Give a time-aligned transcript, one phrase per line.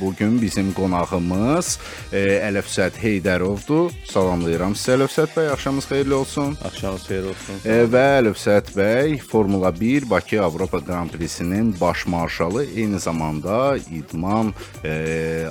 [0.00, 1.78] Bugün bizim qonağımız
[2.12, 3.92] e, Ələfsət Heydərovdur.
[4.08, 5.50] Salamlayıram sizə Ələfsət bəy.
[5.52, 6.56] Axşamınız xeyirli olsun.
[6.64, 7.58] Axşamınız xeyir olsun.
[7.64, 14.54] E, və Ələfsət bəy Formula 1 Bakı Avropa Grand Prix-sinin baş marşalı, eyni zamanda idman
[14.84, 14.94] e,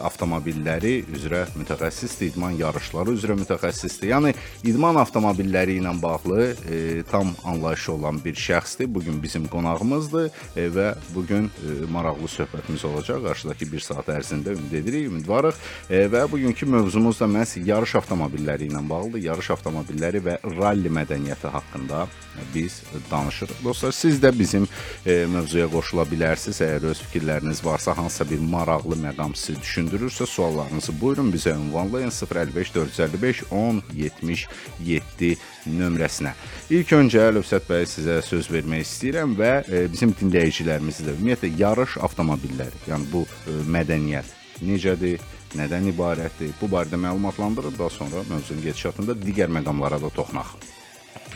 [0.02, 4.10] avtomobilləri üzrə mütəxəssisdir, idman yarışları üzrə mütəxəssisdir.
[4.16, 4.34] Yəni
[4.66, 8.90] idman avtomobilləri ilə bağlı e, tam anlayışı olan bir şəxsdir.
[8.94, 13.24] Bu gün bizim qonağımızdır e, və bu gün e, maraqlı söhbətimiz olacaq.
[13.30, 15.56] Qarşıdakı 1 saat ərzində ümid edirik, ümidvarıq.
[15.90, 19.24] E, və bugünkü mövzumuz da məhz yarış avtomobilləri ilə bağlıdır.
[19.30, 22.08] Yarış avtomobilləri və ralli mədəniyyəti haqqında
[22.56, 23.64] biz danışırıq.
[23.64, 24.68] Dostlar, siz də bizim
[25.06, 26.62] e, mövzuya qoşula bilərsiniz.
[26.64, 32.76] Əgər öz fikirləriniz varsa, hansısa bir maraqlı məqam sizi düşündürürsə, suallarınızı buyurun bizə ünvanlayın 055
[32.76, 35.38] 455 10 77
[35.78, 36.34] nömrəsinə.
[36.74, 41.98] İlk öncə Əlövsət bəy sizə söz vermək istəyirəm və e, bizim dinləyicilərimizi də ümumiyyətlə yarış
[42.08, 45.22] avtomobilləri, yəni bu e, mədəniyyət necədir,
[45.58, 46.56] nədən ibarətdir?
[46.62, 50.56] Bu barədə məlumatlandırıb daha sonra mövzunun gedişatında digər məqamlara da toxunaq.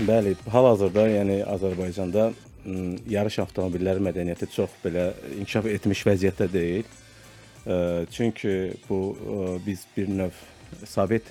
[0.08, 2.32] Bəli, hal-hazırda, yəni Azərbaycanda
[3.10, 6.90] yarış avtomobilləri mədəniyyəti çox belə inkişaf etmiş vəziyyətdə deyil.
[7.68, 7.78] E,
[8.12, 9.00] çünki bu
[9.66, 10.44] biz bir növ
[10.90, 11.24] Sovet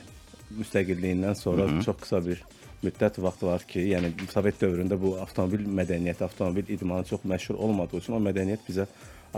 [0.59, 1.85] müstəqilliyindən sonra Hı -hı.
[1.85, 2.43] çox qısa bir
[2.83, 8.03] müddət vaxt var ki, yəni Sovet dövründə bu avtomobil mədəniyyəti, avtomobil idmanı çox məşhur olmadığı
[8.03, 8.89] üçün o mədəniyyət bizə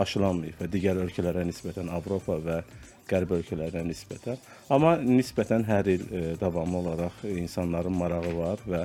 [0.01, 2.59] aşılanmayıb və digər ölkələrə nisbətən Avropa və
[3.05, 4.39] Qərb ölkələrinə nisbətən.
[4.73, 8.81] Amma nisbətən hər il e, davamlı olaraq insanların marağı var və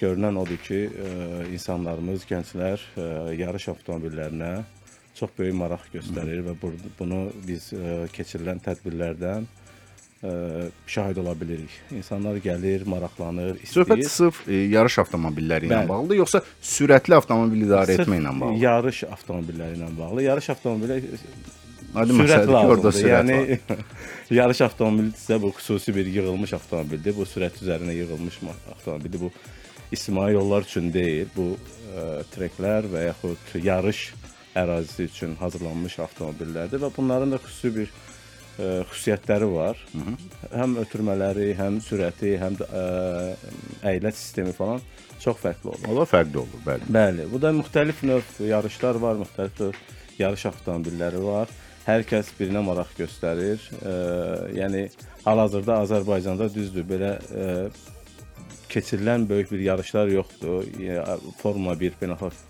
[0.00, 1.10] görünən odur ki, e,
[1.52, 4.54] insanlarımız, gənclər e, yarış avtomobillərinə
[5.18, 9.48] çox böyük maraq göstərir və bu, bunu biz e, keçirilən tədbirlərdən
[10.22, 10.32] ə,
[10.86, 11.72] şahid ola bilirik.
[11.96, 13.72] İnsanlar gəlir, maraqlanır, istəyir.
[13.78, 15.88] Söhbət sırf e, yarış avtomobilləri ilə Bəli.
[15.88, 18.58] bağlıdır, yoxsa sürətli avtomobil idarə Sırf etməklə bağlı?
[18.64, 20.26] Yarış avtomobilləri ilə bağlı.
[20.28, 21.00] Yarış avtomobili
[21.94, 22.68] Aydın sürət lazımdır.
[22.70, 23.78] orada sürət yəni
[24.40, 27.16] yarış avtomobili isə bu xüsusi bir yığılmış avtomobildir.
[27.16, 28.36] Bu sürət üzərinə yığılmış
[28.76, 29.24] avtomobildir.
[29.24, 29.32] Bu
[29.90, 31.26] istismai yollar üçün deyil.
[31.34, 34.04] Bu ə, treklər və yaxud yarış
[34.58, 37.90] ərazisi üçün hazırlanmış avtomobillərdir və bunların da xüsusi bir
[38.58, 39.78] ə, xüsusiyyətləri var.
[39.92, 40.14] Hı -hı.
[40.60, 42.84] Həm ötürmələri, həm sürəti, həm də ə,
[43.92, 44.80] əyləc sistemi falan
[45.20, 45.88] çox fərqli olur.
[45.88, 46.92] Onlar fərqli olur, bəli.
[46.98, 49.74] Bəli, bu da müxtəlif növ yarışlar var, müxtəlif növ
[50.18, 51.48] yarış avtomobilləri var.
[51.86, 53.62] Hər kəs birinə maraq göstərir.
[53.80, 53.94] E,
[54.58, 54.84] yəni
[55.24, 57.70] hal-hazırda Azərbaycanda düzdür, belə e,
[58.70, 60.68] keçirilən böyük bir yarışlar yoxdur.
[61.40, 62.46] Formula 1 beynəlxalq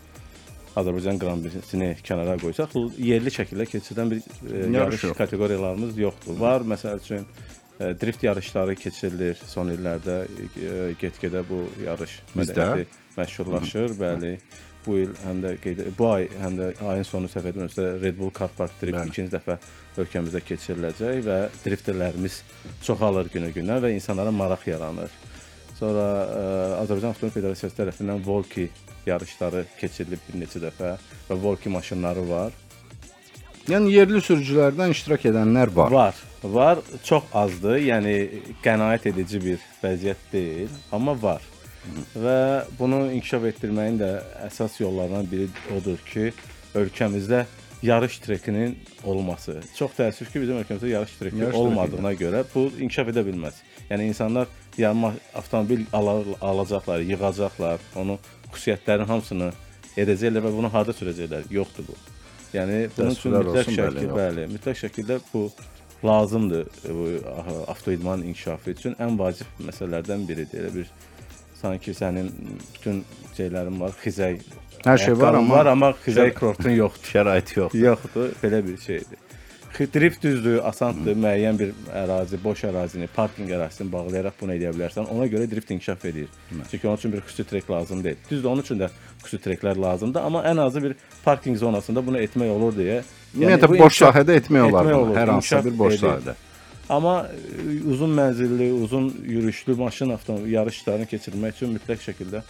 [0.78, 5.16] Azərbaycan Grand Prix-sini kənara qoysaq, yerli şəkildə keçirilən bir e, Yarış yox.
[5.18, 6.38] kateqoriyalarımız yoxdur.
[6.38, 7.26] Var, məsəl üçün
[7.80, 12.86] e, drift yarışları keçirilir son illərdə e, get-gedə bu yarış mədəniyyəti
[13.18, 14.36] məşhurlaşır, bəli.
[14.86, 18.30] Bu il həm də qeyd bu ay həm də ayın sonu səhv etmirəmsə Red Bull
[18.32, 19.10] Car Park Drift Bəli.
[19.12, 19.58] ikinci dəfə
[20.00, 22.38] ölkəmizdə keçiriləcək və drifterlərimiz
[22.86, 25.10] çoxalır günə-günə və insanlara maraq yaranır.
[25.76, 26.46] Sonra ə,
[26.78, 28.70] Azərbaycan Avtomobil Federasiyası tərəfindən Volki
[29.06, 30.96] yarışları keçirilib bir neçə dəfə
[31.28, 32.52] və Volki maşınları var.
[33.70, 35.92] Yəni yerli sürücülərdən iştirak edənlər var.
[35.92, 36.20] Var.
[36.42, 37.76] Var, çox azdır.
[37.84, 38.14] Yəni
[38.64, 41.44] qənaət edici bir vəziyyət deyil, amma var.
[42.16, 44.10] Və bunu inkişaf etdirməyin də
[44.48, 45.46] əsas yollarından biri
[45.76, 46.32] odur ki,
[46.74, 47.44] ölkəmizdə
[47.82, 49.60] yarış trekinin olması.
[49.76, 53.60] Çox təəssüf ki, bizim ölkəmizdə yarış treki Yarış olmadığına görə bu inkişaf edə bilməz.
[53.90, 54.48] Yəni insanlar
[54.78, 58.18] yanma avtomobil ala- alacaqlar, yığacaqlar, onu
[58.54, 59.50] xüsusiyyətlərin hamısını
[60.00, 61.48] edəcəklər və bunu harda sürəcəklər?
[61.54, 61.98] Yoxdur bu.
[62.54, 65.44] Yəni bunun üçün mütləq şəkildə, bəli, mütləq şəkildə bu
[66.04, 66.66] lazımdır
[66.96, 67.06] bu
[67.36, 70.64] aha, avtoidman inkişafı üçün ən vacib məsələlərdən biridir.
[70.64, 70.90] Elə bir
[71.60, 72.30] sanki sənin
[72.74, 73.04] bütün
[73.36, 74.42] şeylərin var, xizək
[74.80, 77.10] Hər şey var, amma- var, amma xizək kurortun yoxdur.
[77.14, 77.74] Şərait yox.
[77.76, 79.18] Yoxdur, belə bir şeydir.
[79.78, 85.06] Drift düzdür, asandır, müəyyən bir ərazi, boş ərazini, parkinq ərazisini bağlayaraq bunu edə bilərsən.
[85.14, 86.26] Ona görə drift inkişaf edir.
[86.70, 88.16] Çünki onun üçün bir xüsusi trek lazım deyil.
[88.30, 88.90] Düzdür, onun üçün də
[89.22, 90.94] xüsusi treklər lazımdır, amma ən azı bir
[91.24, 93.00] parkinq zonasında bunu etmək olur deyə.
[93.34, 96.06] Ümumiyyətlə bu boş inkişaf- sahədə etmək olar etmək olur, hər hansısa bir boş edir.
[96.08, 96.34] sahədə.
[96.90, 102.42] Amma e, uzun mənzilli, uzun yürüşlü maşın avtomobil yarışlarını keçirmək üçün mütləq şəkildə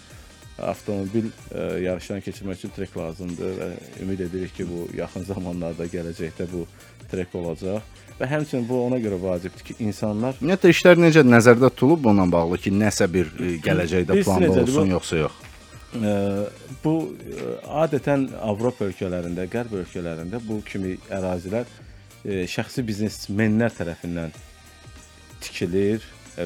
[0.62, 3.68] avtomobil e, yarışlarını keçirmək üçün trek lazımdır və
[4.02, 6.66] ümid edirik ki, bu yaxın zamanlarda gələcəkdə bu
[7.10, 7.82] trek olacaq.
[8.20, 11.22] Və həmçinin bu ona görə vacibdir ki, insanlar Ümumiyyətlə işlər necə?
[11.24, 15.38] Nəzərdə tutulub bununla bağlı ki, nəsə bir e, gələcəkdə planda necədir, olsun bu- yoxsa yox?
[15.90, 16.10] Ə,
[16.84, 17.54] bu ə,
[17.86, 24.36] adətən Avropa ölkələrində, Qərb ölkələrində bu kimi ərazilər ə, şəxsi biznesmenlər tərəfindən
[25.40, 26.04] tikilir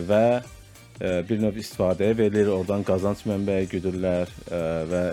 [0.09, 0.54] və ə,
[1.01, 4.61] bir növ istifadəyə verilir, oradan qazanc mənbəyi güdürlər ə,
[4.91, 5.05] və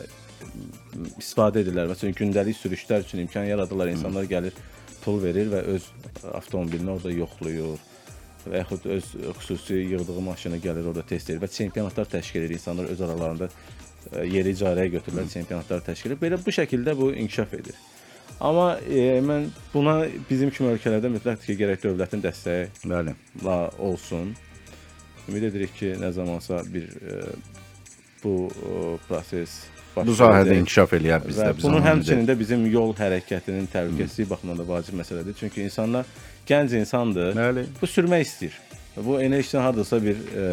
[1.17, 1.89] istifadə edirlər.
[1.91, 3.93] Məsələn, gündəlik sürüşlər üçün imkan yaradırlar.
[3.93, 4.57] İnsanlar gəlir,
[5.03, 5.87] pul verir və öz
[6.37, 7.87] avtomobilini orada yoxlayır
[8.41, 9.07] və yaxud öz
[9.37, 12.57] xüsusi yığdığı maşını gəlir orada test edir və çempionatlar təşkil edir.
[12.57, 16.21] İnsanlar öz aralarında ə, yeri icarəyə götürürlər, çempionatlar təşkil edir.
[16.21, 17.81] Belə bu şəkildə bu inkişaf edir.
[18.41, 19.99] Amma e, mən buna
[20.29, 23.13] bizim kimi ölkələrdə mütləq ki, gərək dövlətin dəstəyi Bəli.
[23.45, 24.33] la olsun.
[25.29, 27.21] Ümid edirik ki, nə zamansa bir e,
[28.23, 29.61] bu e, proses
[29.95, 34.67] Bu sahədə inkişaf eləyər bizdə biz bunun həmçinin də bizim yol hərəkətinin təhlükəsizliyi baxımından da
[34.69, 35.35] vacib məsələdir.
[35.39, 36.07] Çünki insanlar
[36.47, 37.33] gənc insandır.
[37.35, 37.65] Bəli.
[37.81, 38.55] Bu sürmək istəyir.
[38.95, 40.47] Bu enerjisini hardasa bir e,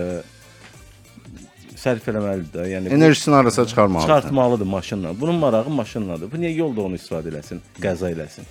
[1.78, 2.66] sərf eləməlidir də.
[2.72, 4.08] Yəni Enerjisini arasa çıxarmalıdır.
[4.08, 5.14] çıxartmalıdır maşınla.
[5.20, 6.32] Bunun marağı maşınladır.
[6.32, 8.50] Bu niyə yolda onu istifadə eləsin, qəza eləsin?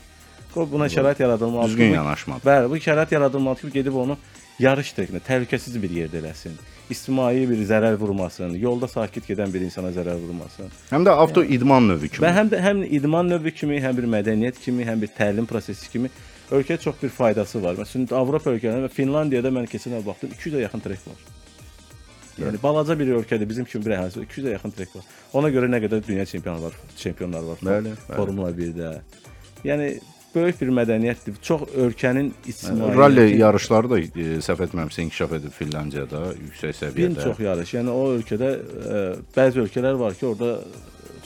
[0.53, 1.75] Qoy buna şərait yaradılmalıdır.
[1.75, 2.47] Düzgün yanaşmadır.
[2.47, 4.17] Bəli, bu şərait yaradılmalıdır ki, gedib onu
[4.59, 6.57] yarış trekinə təhlükəsiz bir yerdə eləsin.
[6.89, 10.71] İctimai bir zərər vurmasın, yolda sakit gedən bir insana zərər vurmasın.
[10.92, 12.24] Həm də avto idman növü kimi.
[12.24, 15.92] Və həm də həm idman növü kimi, həm bir mədəniyyət kimi, həm bir təlim prosesi
[15.92, 16.12] kimi
[16.51, 17.75] ölkəyə çox bir faydası var.
[17.81, 21.25] Məsələn, Avropa ölkələrində və Finlandiyada mən keçən il baxdım, 200-ə yaxın trek var.
[22.38, 25.07] Yəni balaca bir ölkədə bizim kimi bir əhalisi 200-ə yaxın trek var.
[25.39, 27.63] Ona görə nə qədər dünya çempionlar var, çempionlar var.
[27.65, 28.19] Bəli, bəli.
[28.19, 28.92] Formula 1-də.
[29.68, 29.89] Yəni
[30.38, 31.38] böyük bir mədəniyyətdir.
[31.44, 37.24] Çox ölkənin ictimai Ralli yarışları da e, səhv etmirəmsə inkişaf edib Finlandiyada yüksək bir səviyyədə.
[37.24, 37.74] çox yarış.
[37.78, 39.01] Yəni o ölkədə ə,
[39.36, 40.51] bəzi ölkələr var ki, orada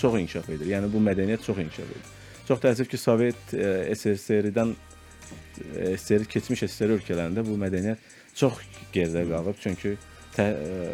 [0.01, 0.71] çox inkişaf edir.
[0.73, 2.09] Yəni bu mədəniyyət çox inkişaf edir.
[2.47, 8.59] Çox təəssüf ki, Sovet ə, SSR-dən ə, SSR keçmiş SSR ölkələrində bu mədəniyyət çox
[8.95, 9.61] geridə qalıb.
[9.61, 9.95] Çünki
[10.35, 10.91] tə, ə,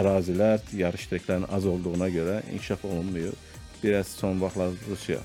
[0.00, 3.34] ərazilər, yarış treklərinin az olduğuna görə inkişaf olunmuyor.
[3.82, 5.18] Biraz son vaxtlar Rusiya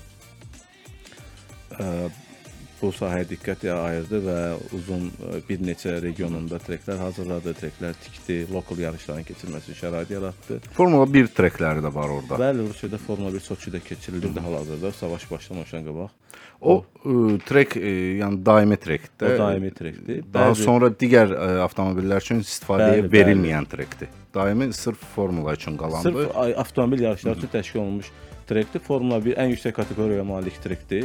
[2.82, 4.36] bu sahəyə diqqət ayırdı və
[4.76, 10.58] uzun ə, bir neçə regionunda treklər hazırladı, treklər tikdi, lokal yarışların keçirilməsi üçün şərait yaratdı.
[10.76, 12.36] Formula 1 trekləri də var orada.
[12.42, 16.12] Bəli, Rusiyada Formula 1 Soçidə keçirilirdi hal-hazırda, savaş başlamamışdan qabaq.
[16.60, 19.34] O e, trek yəni daimi trekdir.
[19.34, 20.22] O daimi trekdir.
[20.34, 23.12] Daha Bəzi- sonra digər e, avtomobillər üçün istifadəyə Bəli, bəli.
[23.16, 24.08] verilməyən trekdir.
[24.34, 26.12] Daimi sırf formula üçün qalandı.
[26.12, 28.12] Sırf avtomobil yarışları üçün təşkil olunmuş
[28.46, 28.80] trekdir.
[28.84, 31.04] Formula 1 ən yüksək kateqoriyaya malik trekdir.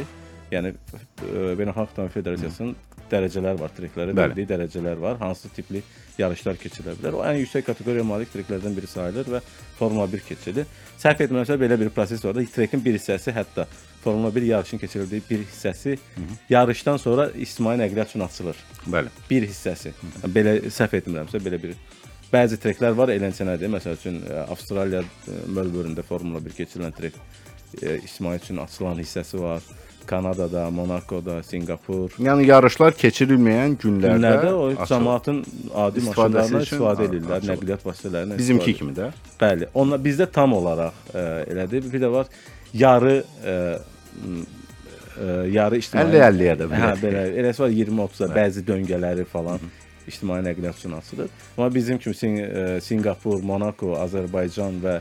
[0.52, 1.02] Yəni ə,
[1.58, 2.74] Beynəlxalq Avtomobil Federasiyasının
[3.12, 5.18] dərəcələr var, treklərə verdiyi dərəcələr var.
[5.20, 5.82] Hansı tipli
[6.18, 7.16] yarışlar keçirilə bilər.
[7.18, 9.40] O ən yüksək kateqoriyaya malik treklərdən biri sayılır və
[9.78, 10.68] Formula 1 keçilir.
[11.00, 13.66] Səhv etmirəmsə belə bir proses var da, trekin bir hissəsi hətta
[14.04, 15.96] Formula 1 yarışın keçirildiyi bir hissəsi
[16.50, 18.56] yarışdan sonra ictimai nəqliyyat üçün açılır.
[18.86, 19.12] Bəli.
[19.30, 19.92] bir hissəsi.
[20.26, 21.76] Belə səhv etmirəmsə belə bir
[22.32, 23.68] bəzi treklər var eləncənədir.
[23.76, 27.16] Məsəl üçün ə, Avstraliya ə, Melbourne-də Formula 1 keçirilən trek
[27.82, 29.62] ictimai üçün açılan hissəsi var.
[30.06, 34.88] Kanadada, Monakoda, Sinqapur Yəni yarışlar keçirilməyən günlərdə, günlərdə o açılır.
[34.92, 35.38] cəmaatın
[35.84, 37.52] adi maşınlarından istifadə edirlər, açılır.
[37.52, 38.38] nəqliyyat vasitələrindən.
[38.38, 39.10] bizimki kimi də.
[39.40, 41.86] Bəli, onlar bizdə tam olaraq ə, elədir.
[41.92, 42.26] Bir də var
[42.74, 43.56] yarı ə,
[44.24, 44.42] m,
[45.16, 47.00] ə, yarı ictimai 50-50-yə də Hə, belə.
[47.06, 47.24] belə.
[47.42, 49.60] Eləsi var 20-30-a bəzi döngələri falan
[50.08, 51.28] ictimai nəqliyyat üçün açılır.
[51.56, 55.00] Amma bizim kimi Sin ə, Sinqapur, Monako, Azərbaycan və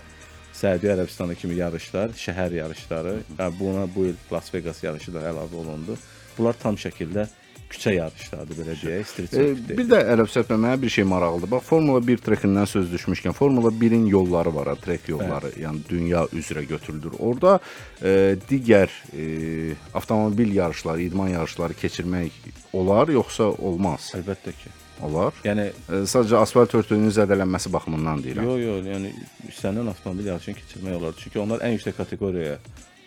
[0.58, 5.56] Səudiyyə Ərəbistanı kimi yarışlar, şəhər yarışları, hə, buna bu il Las Vegas yarışı da əlavə
[5.64, 5.96] olundu.
[6.38, 7.28] Bunlar tam şəkildə
[7.72, 9.70] küçə yarışlarıdır belə deyək, street E, circuit.
[9.78, 11.52] bir də Ərəb söhbət mənə bir şey maraqlıdır.
[11.54, 16.66] Bax Formula 1 trekindən söz düşmüşkən, Formula 1-in yolları var, trek yolları, yəni dünya üzrə
[16.68, 17.16] götürülür.
[17.20, 17.60] Orada
[18.04, 22.32] e, digər e, avtomobil yarışları, idman yarışları keçirmək
[22.74, 24.12] olar, yoxsa olmaz?
[24.20, 24.76] Əlbəttə ki.
[25.08, 25.34] Olar.
[25.46, 28.48] Yəni E, sadəcə asfalt örtüyünün zədələnməsi baxımından deyirəm.
[28.48, 29.12] Yox, yox, yəni
[29.58, 31.16] sənin avtomobil yarışını keçirmək olar.
[31.20, 32.58] Çünki onlar ən yüksək kateqoriyaya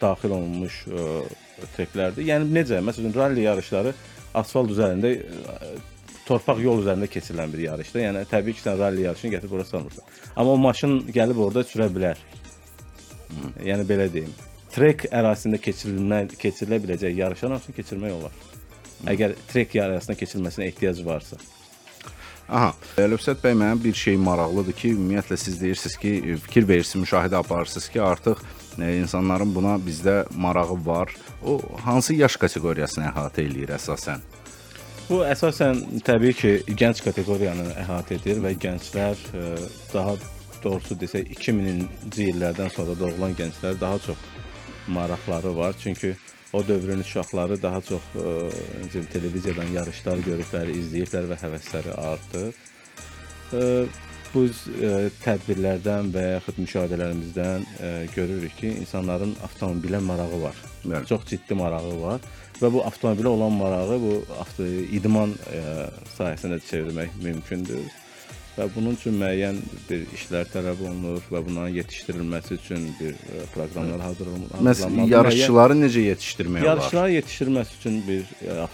[0.00, 1.06] daxil olunmuş ə,
[1.76, 2.26] treklərdir.
[2.28, 2.80] Yəni necə?
[2.84, 3.94] Məsələn, ralli yarışları
[4.34, 5.72] asfalt üzərində ə,
[6.28, 8.02] torpaq yol üzərində keçirilən bir yarışdır.
[8.04, 10.04] Yəni təbii ki, sən ralli yarışını gətirib ora salmırsan.
[10.36, 12.20] Amma o maşın gəlib orada sürə bilər.
[13.64, 14.34] Yəni belə deyim.
[14.74, 18.38] Trek ərazisində keçirilmə keçirilə biləcək yarışların hamısını keçirmək olar.
[19.14, 21.38] Əgər trek yarışına keçirilməsinə ehtiyac varsa.
[22.48, 22.74] Aha.
[23.00, 26.12] Əlövsət bəy mənə bir şey maraqlıdır ki, ümumiyyətlə siz deyirsiniz ki,
[26.44, 28.42] fikir verirsiniz, müşahidə aparırsınız ki, artıq
[28.78, 31.14] e, insanların buna bizdə marağı var.
[31.46, 34.20] O hansı yaş kateqoriyasını əhatə eləyir əsasən?
[35.08, 39.48] Bu əsasən təbii ki, gənc kateqoriyanı əhatə edir və gənclər e,
[39.94, 40.16] daha
[40.64, 44.20] doğrusu desək 2000-ci illərdən sonra doğulan gənclər daha çox
[44.88, 45.74] maraqları var.
[45.80, 46.14] Çünki
[46.54, 48.04] o dövrün uşaqları daha çox
[48.84, 52.52] necə televiziyadan yarışlar görüblər, izləyiblər və həvəsləri artır.
[53.54, 53.62] Ə,
[54.34, 54.92] bu ə,
[55.24, 60.62] tədbirlərdən və yaxud müşahidələrimizdən ə, görürük ki, insanların avtomobilə marağı var.
[60.84, 61.04] Bəli.
[61.10, 62.24] Çox ciddi marağı var
[62.60, 67.82] və bu avtomobilə olan marağı bu avto idman ə, sahəsinə çevirmək mümkündür
[68.58, 69.56] və bunun üçün müəyyən
[69.88, 74.62] bir işlər tələb olunur və bunların yetişdirilməsi üçün bir ə, proqramlar hazırlanmalı.
[74.68, 76.70] Məsələn, yarışçıları necə yetişdirmək olar?
[76.70, 78.22] Yarışçıları yetişdirilməsi üçün bir
[78.54, 78.68] ə,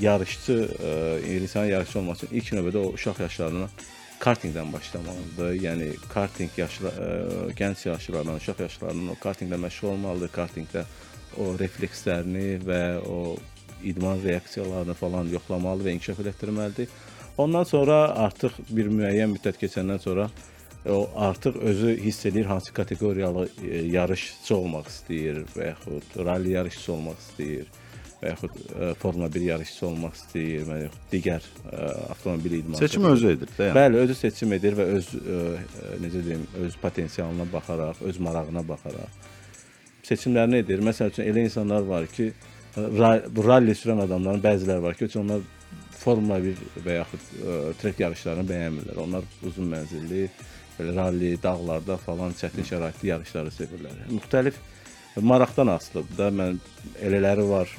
[0.00, 0.94] yarışçı, ə,
[1.36, 3.68] insan yarışçı olması üçün ilk növbədə o uşaq yaşlarına
[4.20, 5.50] kartingdən başlamalıdır.
[5.60, 6.92] Yəni karting yaşlı
[7.58, 10.32] gənc yaşlardan, uşaq yaşlarından o kartinglə məşğul olmalıdır.
[10.32, 10.86] Kartingdə
[11.36, 13.36] o reflekslərini və o
[13.84, 16.88] idman reaksiyalarını falan yoxlamalı və inkişaf etdirməlidir.
[17.38, 20.30] Ondan sonra artıq bir müəyyən müddət keçəndən sonra
[20.88, 26.92] o artıq özü hiss edir hansı kateqoriyalı e, yarışçı olmaq istəyir və yaxud ralli yarışçısı
[26.92, 27.66] olmaq istəyir
[28.22, 31.76] və yaxud e, Formula 1 yarışçısı olmaq istəyir və yaxud digər e,
[32.14, 32.80] avtomobil idmanı.
[32.80, 33.68] Seçim özü edir də.
[33.68, 33.78] Yəni.
[33.80, 35.40] Bəli, özü seçim edir və öz ə,
[36.04, 39.26] necə deyim, öz potensialına baxaraq, öz marağına baxaraq
[40.06, 40.82] seçimlərini edir.
[40.86, 42.30] Məsəl üçün elə insanlar var ki,
[42.76, 45.42] ralli sürən adamların bəziləri var ki, onlar
[45.98, 49.00] Formula 1 və yaxud ə, trek yarışlarını bəyənmirlər.
[49.02, 50.26] Onlar uzun mənzilli,
[50.78, 54.02] belə ralli, dağlarda falan çətin şəraitli yarışları sevirlər.
[54.12, 54.60] Müxtəlif
[55.20, 56.30] maraqdan asılıdır da.
[56.42, 56.60] Mən
[57.04, 57.72] elələri var.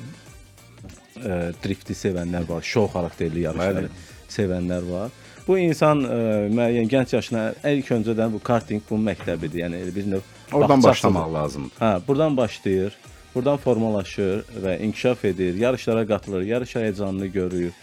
[1.18, 4.08] Ə, drifti sevənlər var, şou xarakterli yarışları Bəli.
[4.30, 5.14] sevənlər var.
[5.48, 6.18] Bu insan ə,
[6.54, 9.64] müəyyən gənc yaşına ilk öncədən bu karting bu məktəbidir.
[9.64, 11.80] Yəni elə bir növ Oradan başlamaq lazımdır.
[11.80, 12.98] Hə, buradan başlayır.
[13.36, 17.74] Buradan formalaşır və inkişaf edir, yarışlara qatılır, yarış həyəcanını görür.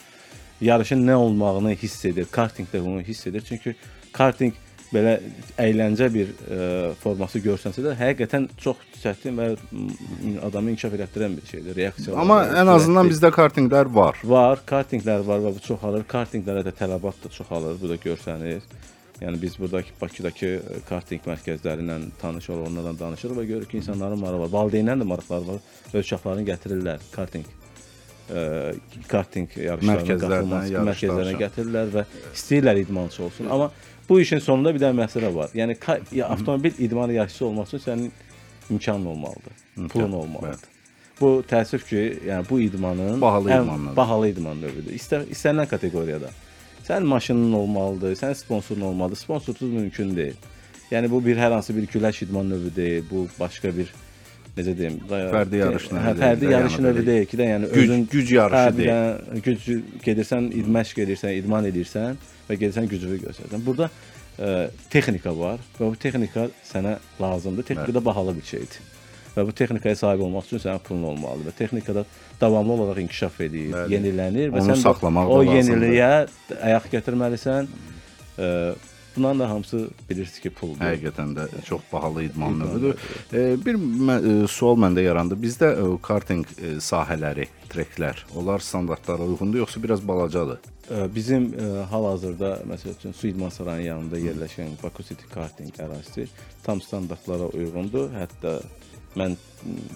[0.64, 2.28] Yarışın nə olmağını hiss edir.
[2.32, 3.44] Kartingdə bunu hiss edir.
[3.48, 3.74] Çünki
[4.12, 4.54] karting
[4.94, 5.14] belə
[5.60, 6.58] əyləncə bir ə,
[7.02, 9.48] forması görsənsə də həqiqətən çox çətin və
[10.46, 11.76] adamı inkişaf etdirən bir şeydir.
[11.76, 12.20] Reaksiyalar.
[12.22, 14.20] Amma ən azından bizdə kartinglər var.
[14.24, 16.06] var, kartinglər var və bu çoxalır.
[16.10, 17.80] Kartinglərə də tələbat da çoxalır.
[17.82, 18.62] Bu da görsənir.
[19.22, 23.82] Yəni biz buradakı Bakıdakı ə, karting mərkəzləri ilə tanış olub, onlarla danışırıq və görürük ki,
[23.82, 24.54] insanların marağı var.
[24.56, 25.60] Valideynlərin də maraqları var.
[25.92, 27.46] Öz uşaqlarını gətirirlər karting
[29.08, 32.04] karting yarışlarına qatılması mərkəzlərinə gətirirlər və
[32.34, 33.50] istəyirlər idmançı olsun.
[33.50, 33.70] Amma
[34.08, 35.50] bu işin sonunda bir dənə məsələ var.
[35.54, 35.76] Yəni
[36.24, 38.10] avtomobil idman yarışçısı olmaq üçün sənin
[38.70, 39.52] imkanın olmalıdır.
[39.88, 40.70] Pulun olmalıdır.
[41.20, 43.96] Bu təəssüf ki, yəni bu idmanın Bahalı ən idmanlardır.
[43.96, 44.96] bahalı idman növüdür.
[44.96, 46.30] İstər istənilən kateqoriyada.
[46.88, 49.16] Sənin maşının olmalıdır, sənin sponsorun olmalıdır.
[49.16, 50.34] Sponsorsuz mümkün deyil.
[50.90, 53.04] Yəni bu bir hər hansı bir güləş idman növü deyil.
[53.10, 53.94] Bu başqa bir
[54.56, 58.04] necə deyim, Fərdi yarış növü Hə, fərdi yarış növü deyil ki də, yəni güc- özün
[58.12, 59.42] güc yarışı hə, deyil.
[59.46, 59.68] Güc
[60.06, 62.18] gedirsən, id- məşq edirsən, idman edirsən
[62.48, 63.64] və gedirsən gücünü göstərirsən.
[63.66, 63.90] Burada
[64.38, 67.66] ə, texnika var və bu texnika sənə lazımdır.
[67.72, 68.78] Texnika da bahalı bir şeydir.
[69.34, 72.04] Və bu texnikaya sahib olmaq üçün sənin pulun olmalıdır və texnikada
[72.40, 73.96] davamlı olaraq inkişaf edir, Bəli.
[73.96, 76.10] yenilənir və Onu sən o yeniliyə
[76.62, 77.66] ayaq gətirməlisən.
[78.38, 78.50] Ə,
[79.16, 80.80] bunların da hamısı bilirsiniz ki, puldur.
[80.84, 82.94] Həqiqətən də çox bahalı idman növüdür.
[83.66, 85.38] Bir mə- e, sual məndə yarandı.
[85.40, 90.58] Bizdə e, karting e, sahələri, treklər, onlar standartlara uyğundur yoxsa biraz balacadır?
[91.14, 91.46] Bizim
[91.90, 96.26] hal-hazırda məsəl üçün Su İdman Sarayının yanında yerləşən Baku City Karting ərazisi
[96.62, 98.10] tam standartlara uyğundur.
[98.12, 98.58] Hətta
[99.16, 99.38] mən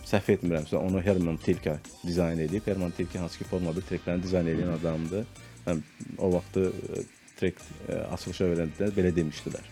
[0.08, 2.66] səhv etmirəmsə onu Herman Tilke dizayn edib.
[2.66, 5.28] Herman Tilke hansı ki Formula 1 treklərini dizayn edən adamdır.
[5.66, 5.84] Mən
[6.18, 6.70] o vaxtı
[7.40, 9.64] ə, açılışa verəndə belə demişdilər.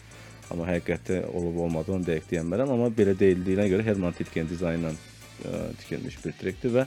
[0.51, 4.93] Amma həqiqətdə olub olmadığını dəqiq deyə bilmərəm, amma belə deyildiyinə görə Herman Tilkenin dizaynı ilə
[4.95, 6.87] ə, tikilmiş bir trekdir və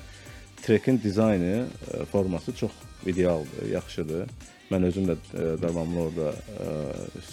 [0.64, 2.72] trekin dizaynı, ə, forması çox
[3.06, 4.32] idealdır, yaxşıdır.
[4.70, 6.34] Mən özüm də ə, davamlı orada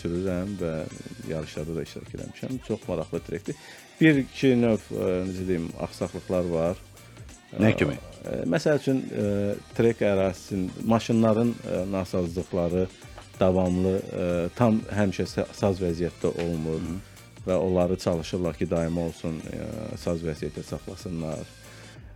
[0.00, 0.74] sürürəm və
[1.30, 2.58] yarışlarda da iştirak etmişəm.
[2.66, 3.56] Çox maraqlı trekdir.
[4.00, 4.90] Bir iki növ
[5.28, 6.80] necə deyim, axsaqlıqlar var.
[7.60, 7.94] Nə kimi?
[8.50, 8.98] Məsəl üçün
[9.76, 11.54] trek ərazisinin maşınların
[11.92, 12.86] nasazlıqları
[13.40, 14.26] davamlı ə,
[14.56, 16.80] tam həmişə sa- saz vəziyyətdə olmur
[17.46, 21.44] və onları çalışırlar ki, daimi olsun, ə, saz vəziyyətdə saxlasınlar.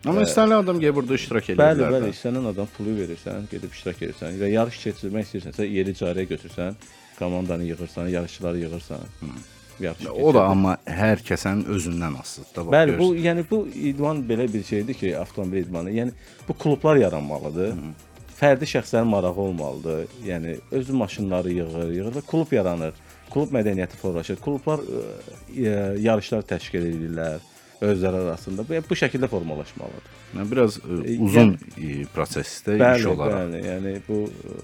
[0.09, 3.99] Amma istənilən adam gəlib burada iştirak edə Bəli, bəli, istənilən adam pulu verirsən, gedib iştirak
[4.07, 6.79] edirsən və yarış keçirmək istəyirsənsə yeri icarəyə götürsən,
[7.19, 9.03] komandanı yığırsan, yarışçıları yığırsan.
[9.81, 10.35] yarış O keçirdi.
[10.35, 15.13] da amma hər kəsin özündən asılıdır Bəli, bu yəni bu idman belə bir şeydir ki,
[15.19, 15.91] avtomobil idmanı.
[15.91, 16.13] Yəni
[16.49, 17.75] bu klublar yaranmalıdır.
[18.41, 20.07] Fərdi şəxslərin marağı olmalıdır.
[20.25, 22.95] Yəni öz maşınları yığır, yığır və klub yaranır.
[23.31, 24.39] Klub mədəniyyəti formalaşır.
[24.43, 25.03] Klublar ə,
[25.53, 27.45] ə, yarışlar təşkil edirlər
[27.85, 28.65] özləri arasında.
[28.69, 30.09] Bu bu şəkildə formalaşmalıdır.
[30.39, 33.45] Yəni biraz ə, E, uzun ə, prosesdə iş Bəli, olaraq.
[33.45, 33.63] bəli.
[33.69, 34.57] Yəni bu ə,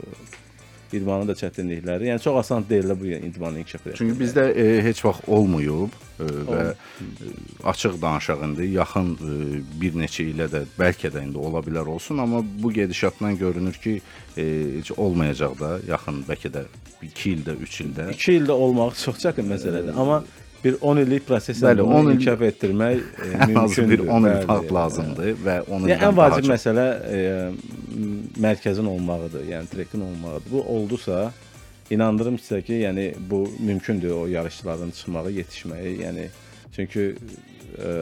[0.97, 2.11] idmanın da çətinlikləri.
[2.11, 3.99] Yəni çox asan deyil bu idmanı inkişaf etmək.
[4.01, 7.35] Çünki bizdə e, heç vaxt olmayıb e, və e,
[7.73, 9.37] açıq danışaq indi yaxın e,
[9.81, 14.01] bir neçə ilə də bəlkə də indi ola bilər olsun, amma bu gedişatdan görünür ki,
[14.37, 14.45] e,
[14.79, 16.67] heç olmayacaq da yaxın bəlkə də
[17.03, 18.11] 2 ildə, 3 ildə.
[18.17, 19.95] 2 ildə olmaq çox çətin məsələdir.
[19.97, 20.23] Amma
[20.67, 23.99] bir 10 illik proseslə Bəli, bunu 10 il- inkişaf etdirmək e, Ən mümkündür.
[24.05, 27.21] bir 10 il vaxt lazımdır və onun Yəni ən vacib məsələ e,
[28.47, 30.51] mərkəzin olmağıdır, yəni trekin olmağıdır.
[30.53, 31.33] Bu oldusa,
[31.91, 36.29] inandırım sizə ki, yəni bu mümkündür o yarışçıların çıxmağı, yetişməyi, yəni
[36.77, 37.05] çünki
[37.79, 37.93] e,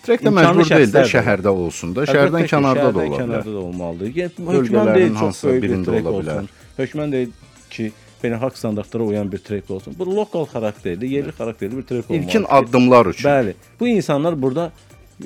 [0.00, 3.18] Trekdə imkanlı məcbur deyil də də şəhərdə olsun da, şəhərdən kənarda da ola bilər.
[3.20, 4.12] kənarda da olmalıdır.
[4.16, 6.38] Yəni hökmən deyil çox böyük bir trek ola bilər.
[6.38, 6.48] olsun.
[6.78, 7.34] Hökmən deyil
[7.70, 7.90] ki,
[8.22, 9.94] beynəlxalq standartlara uyan bir trek olsun.
[9.98, 12.28] Bu lokal xarakterli, yerli xarakterli bir trek olmalıdır.
[12.28, 13.28] İlkin ki, addımlar üçün.
[13.28, 13.54] Bəli.
[13.80, 14.72] Bu insanlar burada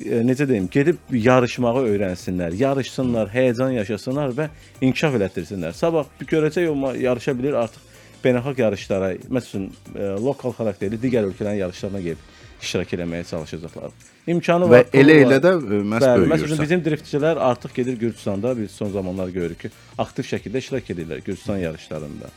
[0.05, 4.49] e, necə deyim, gedib yarışmağı öyrənsinlər, yarışsınlar, həyəcan yaşasınlar və
[4.81, 5.73] inkişaf elətdirsinlər.
[5.73, 7.93] Sabah bir görəcək o yarışa bilir artıq
[8.25, 12.33] beynəlxalq yarışlara, məsələn, e, lokal xarakterli digər ölkələrin yarışlarına gedib
[12.63, 13.93] iştirak etməyə çalışacaqlar.
[14.27, 14.87] İmkanı Və var.
[14.89, 18.91] pulu elə elə də e, məhz Bəli, məsələn bizim driftçilər artıq gedir Gürcüstanda, biz son
[18.95, 22.31] zamanlar görürük ki, aktiv şəkildə iştirak edirlər Gürcüstan yarışlarında.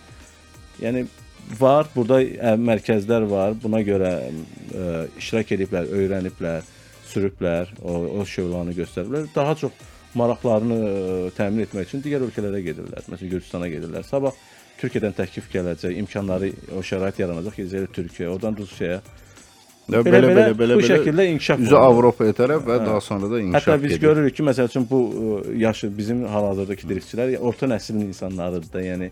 [0.84, 1.06] Yəni
[1.60, 3.54] var, burada ə, mərkəzlər var.
[3.64, 6.66] Buna görə ə, iştirak ediblər, öyrəniblər,
[7.12, 9.30] sürüblər, o, o şövlanı göstəriblər.
[9.36, 9.72] Daha çox
[10.18, 13.06] maraqlarını ə, təmin etmək üçün digər ölkələrə gedirlər.
[13.12, 14.06] Məsələn Gürcüstana gedirlər.
[14.08, 14.36] Sabah
[14.78, 19.00] Türkiyədən təklif gələcək, imkanları, o şərait yaranacaq, gedəcəklər Türkiyəyə, oradan Rusiyaya.
[19.88, 21.78] Belə- belə belə belə belə bu şəkildə inkişaf üzə.
[21.80, 22.86] Avropaya tərəf və Hə.
[22.90, 24.02] daha sonra da inkişaf Hətta biz edir.
[24.04, 25.00] görürük ki, məsəl üçün bu
[25.56, 29.08] yaşı bizim hal-hazırdakı driftçilər orta nəslin insanlarıdır da, yəni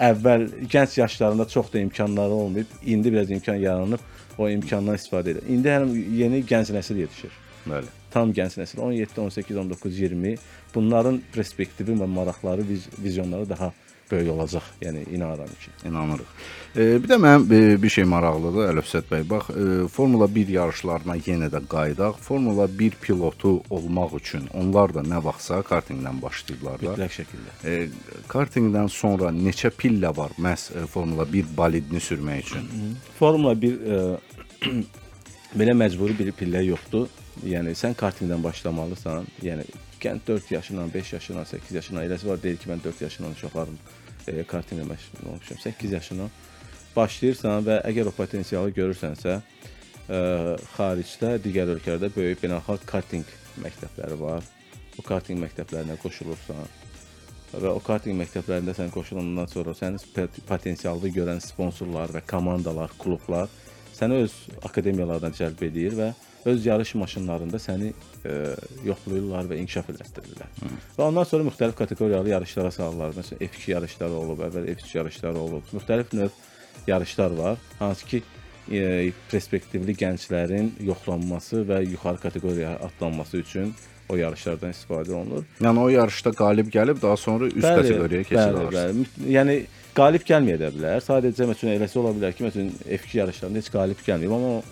[0.00, 4.00] əvvəl gənc yaşlarında çox da imkanları olmayıb, indi biraz imkan yaranıb,
[4.38, 5.44] o imkandan istifadə edir.
[5.48, 7.36] İndi həm yeni gənc nəsil yetişir.
[7.68, 7.92] Bəli.
[8.10, 10.34] Tam gənc nəsil 17, 18, 19, 20
[10.74, 13.72] bunların perspektivi və maraqları, viz vizyonları daha
[14.10, 14.62] böyük olacaq.
[14.82, 15.70] Yəni inanıram ki.
[15.88, 16.30] İnanırıq.
[16.76, 19.24] E, bir də mənim e, bir şey maraqlıdır Əlifsət bəy.
[19.30, 22.20] Bax, e, Formula 1 yarışlarına yenə də qayıdaq.
[22.22, 26.94] Formula 1 pilotu olmaq üçün onlar da nə vaxtsa kartinqdən başlayıblar da.
[26.94, 27.56] Mütləq şəkildə.
[27.64, 27.88] E,
[28.28, 32.96] kartinqdən sonra neçə pillə var məhz e, Formula 1 bolidini sürmək üçün?
[33.18, 34.00] Formula 1 ə,
[35.58, 37.08] belə məcburi bir pillə yoxdur.
[37.46, 39.26] Yəni sən kartingdən başlamalısan.
[39.42, 39.64] Yəni
[40.00, 43.78] gənc 4 yaşından, 5 yaşından, 8 yaşından eləsi var deyir ki, mən 4 yaşından uşaqlarım
[44.32, 45.58] e, kartinglə məşğul olmuşam.
[45.64, 46.30] 8 yaşından
[46.96, 49.38] başlayırsan və əgər o potensialı görürsənsə,
[50.10, 50.20] ə,
[50.74, 53.26] xaricdə, digər ölkələrdə böyük beynəlxalq karting
[53.62, 54.46] məktəbləri var.
[54.96, 56.64] Bu karting məktəblərinə qoşulursan
[57.50, 63.48] və o karting məktəblərində sən qoşulandan sonra sənin pot- potensialını görən sponsorlar və komandalar, klublar
[64.00, 66.10] səni öz akademiyalarına cəlb edir və
[66.44, 67.92] öz yarış maşınlarında səni
[68.24, 68.34] e,
[68.84, 70.52] yoxlayırlar və inkişaf elətdirirlər.
[70.96, 73.14] Və ondan sonra müxtəlif kateqoriyalı yarışlara salırlar.
[73.18, 75.72] Məsələn, F2 yarışları olub, əvvəl F3 yarışları olub.
[75.76, 76.30] Müxtəlif növ
[76.86, 78.22] yarışlar var, hansı ki
[78.70, 83.74] e, perspektivli gənclərin yoxlanması və yuxarı kateqoriyaya atlanması üçün
[84.10, 85.44] o yarışlardan istifadə olunur.
[85.62, 89.06] Yəni o yarışda qalib gəlib daha sonra üst kateqoriyaya keçir bəli, bəli.
[89.36, 89.56] Yəni
[89.94, 91.00] qalib gəlməyə də bilər.
[91.04, 94.62] Sadəcə məsələn eləsi ola bilər ki, məsələn F2 yarışlarında heç qalib gəlməyib, amma o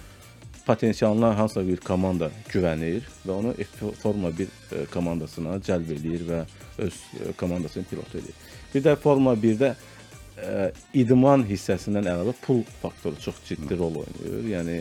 [0.68, 3.54] potensialına hansısa bir komanda güvənir və onu
[4.02, 6.40] Formula 1 e, komandasına cəlb eləyir və
[6.84, 8.34] öz e, komandasını pilot edir.
[8.74, 14.44] Bir də Formula 1-də ə, idman hissəsindən əlavə pul faktoru çox ciddi rol oynayır.
[14.52, 14.76] Yəni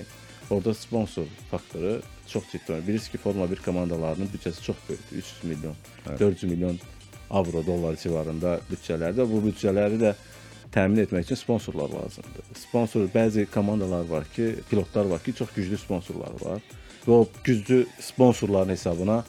[0.49, 2.87] orada sponsor faktoru çox ciddi oynayır.
[2.87, 5.23] Bilirsiniz ki, Formula 1 komandalarının büdcəsi çox böyükdür.
[5.23, 5.75] 300 milyon,
[6.19, 6.79] 400 milyon
[7.29, 9.23] avro, dollar civarında büdcələrdə.
[9.31, 10.15] Bu büdcələri də
[10.77, 12.45] təmin etmək üçün sponsorlar lazımdır.
[12.67, 16.61] Sponsor bəzi komandalar var ki, pilotlar var ki, çox güclü sponsorlar var
[17.07, 19.23] və o güclü sponsorların hesabına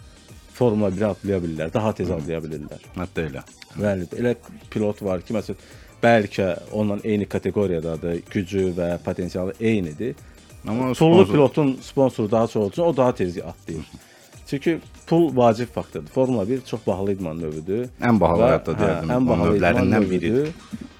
[0.59, 2.81] Formula 1-ə atlaya bilirlər, daha tez atlaya bilirlər.
[2.99, 3.45] Hətta elə.
[3.79, 4.33] Bəli, elə
[4.73, 5.61] pilot var ki, məsələn,
[6.03, 10.17] bəlkə onunla eyni kateqoriyadadır, gücü və potensialı eynidir.
[10.67, 13.87] Amma Pullu sponsor- pilotun sponsoru daha çox olduğu üçün o daha tez atlayır.
[14.49, 16.09] Çünki pul vacib faktordur.
[16.09, 17.87] Formula 1 çox bahalı idman növüdür.
[18.01, 20.49] Ən bahalı hətta deyərdim, ən bahalı növlərindən biridir.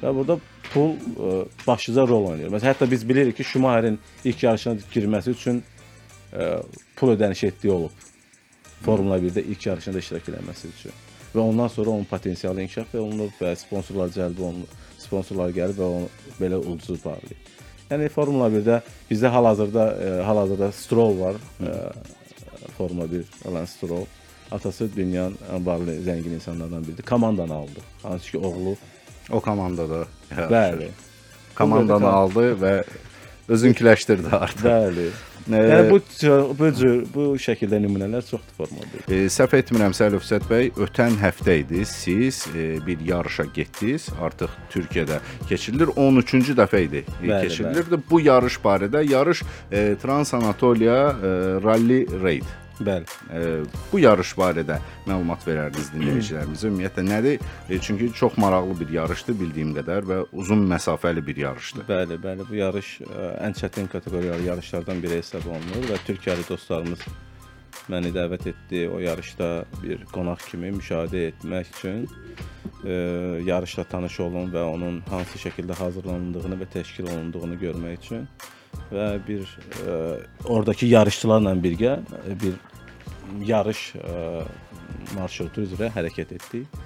[0.03, 0.39] Və burada
[0.73, 1.33] pul ə,
[1.67, 2.53] başlıca rol oynayır.
[2.55, 5.63] Məsələn, hətta biz bilirik ki, Schumacherin ilk yarışına girməsi üçün
[6.33, 6.63] ə,
[6.97, 8.09] pul ödənişi etdiyi olub.
[8.83, 10.95] Formula 1-də ilk yarışında iştirak etməsi üçün.
[11.35, 16.09] Və ondan sonra onun potensialı inkişaf olunub və sponsorlar cəlb olunub, sponsorlar gəlib və onu
[16.39, 17.43] belə ulduz bağlayır.
[17.91, 18.81] Yəni Formula 1-də
[19.11, 21.37] bizdə hal-hazırda e, hal-hazırda Stroll var.
[21.61, 21.75] E,
[22.79, 24.07] Formula 1 Alan Stroll.
[24.51, 27.03] Atası dünyanın ən varlı, zəngin insanlardan biridir.
[27.03, 27.81] Komandanı aldı.
[28.03, 28.77] Hansı ki, oğlu
[29.31, 30.91] O komandada bəli.
[31.59, 32.75] Komandanı aldı və
[33.49, 34.69] özünküləşdirdi artıq.
[34.69, 35.09] Bəli.
[35.49, 35.99] Yəni bu
[36.59, 39.15] bu cür bu şəkildə nümunələr çoxdur Formula 1.
[39.17, 44.11] E, səhv etmirəmsə Əlövsət bəy, ötən həftə idi siz e, bir yarışa getdiniz.
[44.21, 45.95] Artıq Türkiyədə keçirilir.
[45.97, 48.01] 13-cü dəfə idi e, Bəli, keçirilirdi.
[48.11, 52.68] Bu yarış barədə yarış e, Trans Anatolia e, Rally Raid.
[52.81, 53.05] Bəli.
[53.35, 53.43] E,
[53.93, 56.69] bu yarış barədə məlumat verərdiniz dinləyicilərimizə.
[56.71, 57.47] Ümumiyyətlə nədir?
[57.69, 61.89] E, çünki çox maraqlı bir yarışdır bildiyim qədər və uzun məsafəli bir yarışdır.
[61.89, 62.47] Bəli, bəli.
[62.49, 67.03] Bu yarış ə, ən çətin kateqoriyalı yarışlardan biri hesab olunur və Türkiyəli dostlarımız
[67.89, 69.49] məni dəvət etdi o yarışda
[69.83, 72.05] bir qonaq kimi müşahidə etmək üçün
[72.85, 78.29] ə, yarışla tanış olum və onun hansı şəkildə hazırlandığını və təşkil olunduğunu görmək üçün
[78.93, 79.45] və bir
[79.85, 79.97] ə,
[80.45, 82.59] oradakı yarışçılarla birgə ə, bir
[83.47, 84.45] yarış ə,
[85.17, 86.85] marşrutu üzrə hərəkət etdik.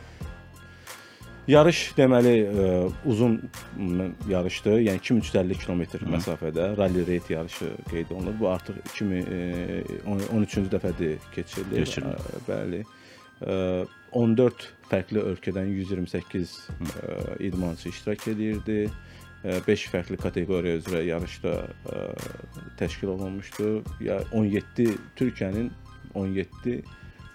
[1.50, 2.66] Yarış deməli ə,
[3.10, 3.38] uzun
[4.30, 4.78] yarışdır.
[4.86, 8.36] Yəni 2350 kilometr məsafədə rally raid yarışı qeyd olunur.
[8.38, 11.82] Bu artıq 2013-cü dəfədir keçirilir.
[11.82, 12.28] Keçirilir.
[12.38, 12.84] Ə, Bəli.
[13.42, 13.56] Ə,
[14.12, 17.18] 14 fərqli ölkədən 128 ə,
[17.48, 18.84] idmançı iştirak edirdi.
[19.42, 21.52] 5 fərqli kateqoriya üzrə yarışda
[21.90, 22.02] ə,
[22.78, 23.82] təşkil olunmuşdu.
[24.00, 24.86] Ya 17
[25.18, 25.70] Türkiyənin
[26.14, 26.82] 17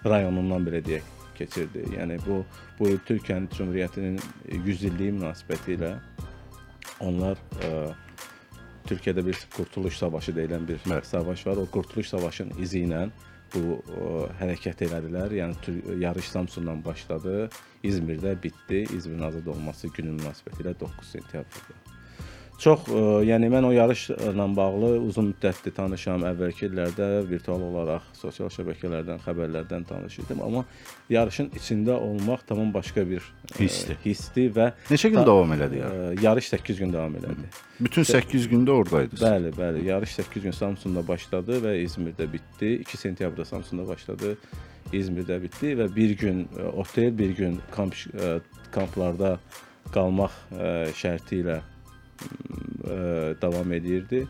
[0.04, 1.84] rayonundan belə deyək keçirdi.
[1.96, 2.42] Yəni bu
[2.78, 4.20] bu Türkiyənin Cümhuriyyətinin
[4.64, 5.96] 100 illiyi münasibətilə
[7.04, 7.72] onlar ə,
[8.88, 11.04] Türkiyədə bir Qurtuluş Savaşı deyilən bir Bəli.
[11.04, 11.60] savaş var.
[11.60, 13.08] O Qurtuluş Savaşının izi ilə
[13.52, 14.08] bu ə,
[14.40, 15.36] hərəkət elədilər.
[15.42, 17.50] Yəni yarış Samsundan başladı,
[17.84, 18.86] İzmirdə bitdi.
[18.96, 21.87] İzmirin azad olması günü münasibətilə 9 sentyabrda.
[22.58, 26.24] Çox, ə, yəni mən o yarışla bağlı uzun müddətdir tanışam.
[26.26, 30.64] Əvvəlki illərdə virtual olaraq sosial şəbəkələrdən, xəbərlərdən tanış idim, amma
[31.14, 34.00] yarışın içində olmaq tamam başqa bir ə, Hissdir.
[34.02, 35.92] hissdir və Neçə gün davam elədi ya?
[35.92, 37.46] ə, yarış 8 gün davam elədi.
[37.78, 39.22] Bütün 8 gündə ordaydınız.
[39.22, 39.86] Bəli, bəli.
[39.92, 42.74] Yarış 8 gün Samsunda başladı və İzmirdə bitdi.
[42.82, 44.34] 2 sentyabrda Samsunda başladı,
[44.92, 48.40] İzmirdə bitdi və bir gün ə, otel, bir gün kamp ə,
[48.74, 49.36] kamplarda
[49.94, 51.60] qalmaq ə, şərti ilə
[52.18, 54.24] ə, davam edirdi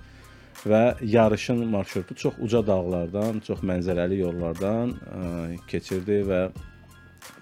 [0.67, 5.23] və yarışın marşrutu çox uca dağlardan, çox mənzərəli yollardan ə,
[5.71, 6.43] keçirdi və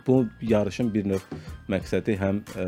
[0.06, 1.26] bu yarışın bir növ
[1.72, 2.66] məqsədi həm ə,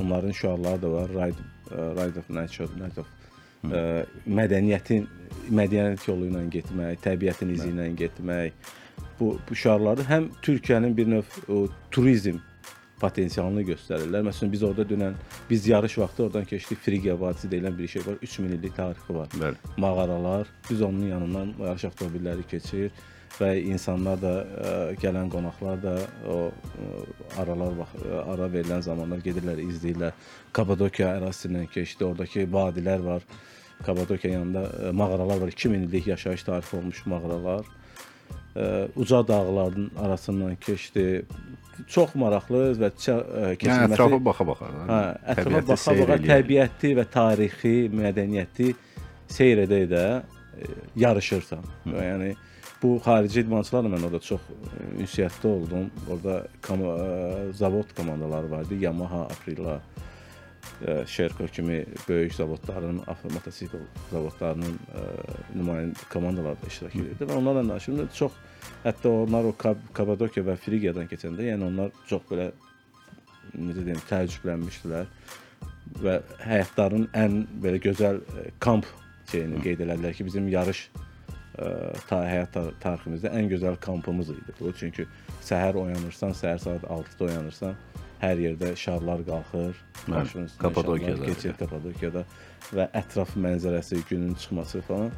[0.00, 1.08] onların şüarları da var.
[1.14, 3.16] Ride ə, Ride of Nature, Ride of
[3.70, 3.82] ə,
[4.26, 5.08] mədəniyyətin
[5.50, 8.70] mədəniyyət yolu ilə getmək, təbiətin izi ilə getmək.
[9.20, 12.40] Bu bu şüarları həm Türkiyənin bir növ o, turizm
[13.00, 14.24] potensialını göstərirlər.
[14.28, 15.16] Məsələn biz orada dünən
[15.50, 16.82] biz yarış vaxtı oradan keçdik.
[16.84, 18.18] Frigiya vadisi deyilən bir şey var.
[18.22, 19.28] 3000 illik tarixi var.
[19.40, 19.56] Bəli.
[19.76, 20.46] Mağaralar.
[20.70, 22.90] Biz onun yanından yarış avtomobilləri keçir
[23.38, 25.94] və insanlar da ə, gələn qonaqlar da
[26.28, 26.88] o ə,
[27.40, 30.16] aralar bax ə, ara verilən zamanlar gedirlər, izləyirlər.
[30.56, 32.04] Kapadokiya ərazisindən keçdi.
[32.08, 33.26] Oradakı vadilər var.
[33.86, 35.54] Kapadokiya yanında ə, mağaralar var.
[35.54, 37.68] 2000 illik yaşayış tarixi olmuş mağaralar.
[38.56, 41.24] Ə, uca dağların arasından keçdi.
[41.88, 44.68] Çox maraqlı və çə- ə, Yəni keçilməsi ətrafa baxa-baxa.
[44.90, 45.00] Hə,
[45.34, 46.30] ətrafa təbiəti baxa seyr baxa eləyək.
[46.34, 48.68] təbiəti və tarixi, mədəniyyəti
[49.30, 50.04] seyr edə edə
[50.60, 51.64] e, yarışırsan.
[51.86, 52.30] Və yəni
[52.82, 55.90] bu xarici idmançılarla mən orada çox e, ünsiyyətdə oldum.
[56.10, 58.74] Orada kom ə, zavod komandaları vardı.
[58.80, 59.80] Yamaha, Aprilia,
[61.06, 63.76] Sherco kimi böyük zavodların, motosikl
[64.10, 64.78] zavodlarının
[65.56, 68.08] nümayəndə komandaları da iştirak edirdi və onlarla danışdım.
[68.16, 68.32] Çox
[68.84, 72.50] hətta onlar o Kab Kapadokiya və Frigiyadan keçəndə, yəni onlar çox belə
[73.56, 75.10] necə deyim, təəccüblənmişdilər
[76.04, 78.86] və həyatlarının ən belə gözəl ə, kamp
[79.30, 84.56] şeyini qeyd elədilər ki, bizim yarış ə, ta həyat tar- tariximizdə ən gözəl kampımız idi
[84.60, 84.72] bu.
[84.78, 85.06] Çünki
[85.46, 87.76] səhər oyanırsan, səhər saat 6-da oyanırsan,
[88.22, 89.76] hər yerdə şarlar qalxır.
[90.06, 91.56] Şarlar keçir.
[91.60, 92.24] Kapadokiyada
[92.76, 95.10] və ətraf mənzərəsi, günün çıxması falan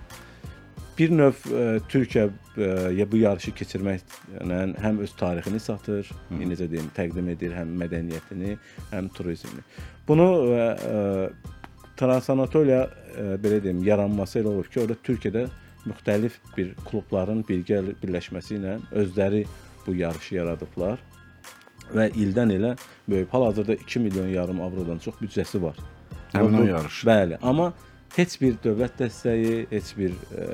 [1.02, 6.90] bir növ ə, Türkiyə ə, ya bu yarışı keçirməklə həm öz tarixini satır, necə deyim,
[6.94, 8.54] təqdim edir, həm mədəniyyətini,
[8.92, 9.66] həm turizmini.
[10.08, 11.58] Bunu ə, ə,
[11.98, 15.46] Transanatoliya ə, belə deyim, yaranması elə olur ki, orada Türkiyədə
[15.88, 19.42] müxtəlif bir klubların birgə birləşməsi ilə özləri
[19.86, 21.02] bu yarışı yaradıblar
[21.92, 22.76] və ildən ilə
[23.10, 25.78] böyük hal-hazırda 2 milyon yarım avrodan çox büdcəsi var.
[26.32, 27.02] Həmin o yarış.
[27.04, 27.72] Bəli, amma
[28.16, 30.48] heç bir dövlət dəstəyi, heç bir ə,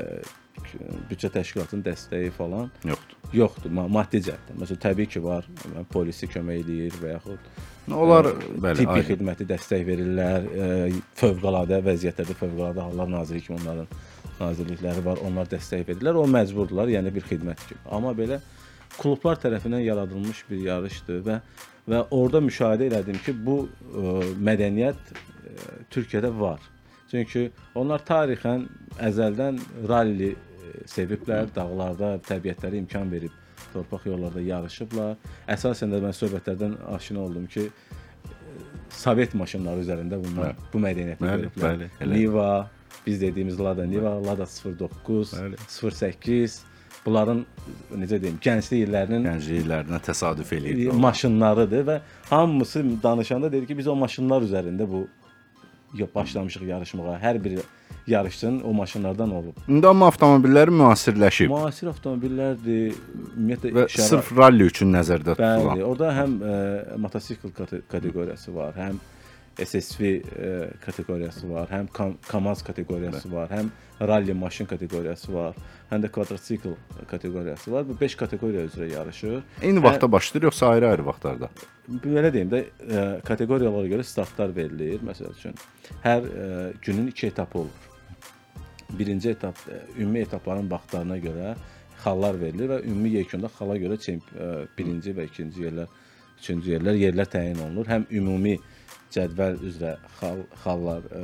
[1.11, 3.17] büdcə təşkilatının dəstəyi falan Yoxdur.
[3.33, 4.59] yoxdur ma- maddi cəhətdən.
[4.61, 5.47] Məsələn, təbii ki, var.
[5.55, 7.51] Məsələn, polisi kömək eləyir və yaxud
[7.89, 9.07] Onlar ə, bəli, tibbi ayrı.
[9.13, 10.49] xidməti dəstək verirlər.
[10.49, 10.69] Ə,
[11.23, 13.87] fövqəladə vəziyyətlərdə Fövqəladə Hallar Nazirliyi kimi onların
[14.39, 15.23] nazirlikləri var.
[15.27, 16.19] Onlar dəstək verirlər.
[16.21, 17.81] O məcburdular, yəni bir xidmət kimi.
[17.91, 18.41] Amma belə
[18.99, 21.41] klublar tərəfindən yaradılmış bir yarışdır və
[21.89, 24.19] və orada müşahidə elədim ki, bu ə,
[24.51, 26.61] mədəniyyət ə, Türkiyədə var.
[27.11, 28.67] Çünki onlar tarixən
[29.01, 33.33] əzəldən ralli ə, seviblər, dağlarda, təbiətlərə imkan verib
[33.73, 35.17] torpaq yollarda yarışıblar.
[35.49, 38.33] Əsasən də mən söhbətlərdən aşina oldum ki, ə,
[38.99, 40.71] Sovet maşınları üzərində bunlar Bəli.
[40.73, 41.65] bu mədəniyyəti Bəli, görüblər.
[41.69, 42.15] bəli, elə.
[42.19, 42.49] Niva,
[43.07, 45.59] biz dediyimiz Lada Niva, Lada 09, Bəli.
[45.69, 46.57] 08
[47.05, 47.45] bunların
[48.01, 50.93] necə deyim, gənclik illərinin Gənclik illərinə təsadüf eləyir.
[50.93, 55.07] maşınlarıdır və hamısı danışanda dedi ki, biz o maşınlar üzərində bu
[56.15, 57.19] başlamışıq yarışmağa.
[57.23, 57.59] Hər bir
[58.07, 59.57] yarışçının o maşınlardan olub.
[59.69, 62.95] İndi amma avtomobillər müasirləşib Müasir avtomobillərdir.
[63.37, 65.83] Ümumiyyətlə və şəra- sırf ralli üçün nəzərdə Bəli, tutulan.
[65.91, 68.97] orada həm ə, motosikl kate- kateqoriyası var, həm
[69.65, 70.51] SSV ə,
[70.85, 75.57] kateqoriyası var, həm Kam KAMAZ kateqoriyası var, həm ralli maşın kateqoriyası var,
[75.91, 76.77] həm də kvadrotsikl
[77.11, 77.89] kateqoriyası var.
[77.89, 79.43] Bu 5 kateqoriya üzrə yarışır.
[79.63, 81.51] Eyni vaxtda başlayır yoxsa ayrı-ayrı vaxtlarda?
[82.05, 85.03] Belə deyim də, ə, kateqoriyalara görə startlar verilir.
[85.07, 85.59] Məsəl üçün,
[86.05, 87.91] hər ə, günün 2 etapı olur.
[88.99, 91.55] Birinci etap ə, ümumi etapların vaxtlarına görə
[92.05, 95.89] xallar verilir və ümumi yekunda xala görə çemp ə, birinci və ikinci yerlər,
[96.39, 97.89] üçüncü yerlər yerlər təyin olunur.
[97.91, 98.59] Həm ümumi
[99.15, 101.23] cədvəl üzrə xal xallar ə,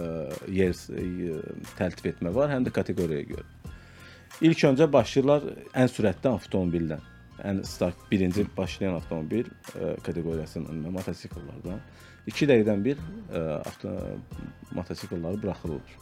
[0.53, 1.41] yer ə,
[1.79, 3.75] təltif etmə var, həm də kateqoriyaya görə.
[4.45, 5.45] İlk öncə başlayırlar
[5.79, 7.11] ən sürətli avtomobildən.
[7.45, 11.83] Ən start birinci başlayan avtomobil ə, kateqoriyasının mototsikllardan
[12.31, 13.93] 2 dəqiqədən bir ə, avto
[14.73, 16.01] mototsiklları buraxılır.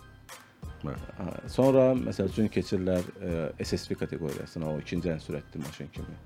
[1.50, 6.16] Sonra məsəl üçün keçirlər ə, SSV kateqoriyasına, o ikinci ən sürətli maşın kimi.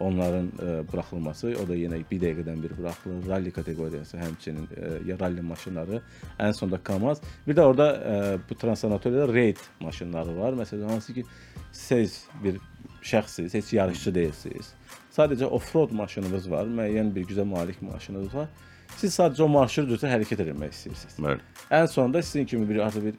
[0.00, 3.24] Onların ə, buraxılması, o da yenə 1 dəqiqədən bir buraxılır.
[3.28, 5.98] Ralli kateqoriyası həmçinin ə, ya ralli maşınları,
[6.38, 7.22] ən sonda KAMAZ.
[7.48, 10.54] Bir də orada ə, bu transanatoriyada raid maşınları var.
[10.60, 11.24] Məsələn, hansı ki
[11.72, 12.60] siz bir
[13.02, 14.72] şəxssiz, heç yarışçı deyilsiniz.
[15.16, 18.48] Sadəcə offroad maşınınız var, müəyyən bir gücə malik maşınınız var.
[18.96, 21.18] Siz sadəcə o marşrut üzrə hərəkət etmək istəyirsiniz.
[21.26, 21.42] Bəli.
[21.74, 23.18] Ən sonunda sizin kimi bir artıq bir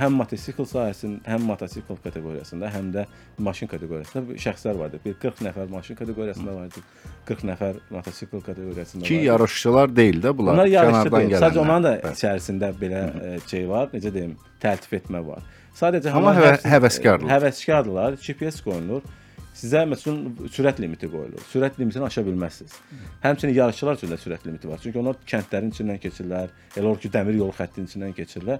[0.00, 3.04] həm motosikl sahəsində, həm motosikl kateqoriyasında, həm də
[3.38, 5.00] maşın kateqoriyasında şəxslər vardır.
[5.04, 6.82] Bir 40 nəfər maşın kateqoriyasında vardır,
[7.26, 9.26] 40 nəfər motosikl kateqoriyasında Ki vardır.
[9.26, 10.54] yarışçılar deyil də bunlar.
[10.54, 11.30] Bunlar yarışçı deyil.
[11.30, 11.58] Sadəcə gələnlər.
[11.64, 12.12] onların da Bəli.
[12.18, 13.00] içərisində belə
[13.36, 15.42] ə, şey var, necə deyim, təltif etmə var.
[15.80, 17.30] Sadəcə Amma həvə- həvəs- həvəskardırlar.
[17.38, 18.20] Həvəskardırlar.
[18.26, 19.02] GPS qoyulur.
[19.60, 21.42] Sizə məsələn sürət limiti qoyulur.
[21.52, 22.72] Sürət limitini aşa bilməzsiniz.
[23.24, 24.78] Həmçinin yarışçılar üçün də sürət limiti var.
[24.82, 28.58] Çünki onlar kəndlərin içindən keçirlər, elə olur ki, dəmir yolu xəttinin içindən keçirlər.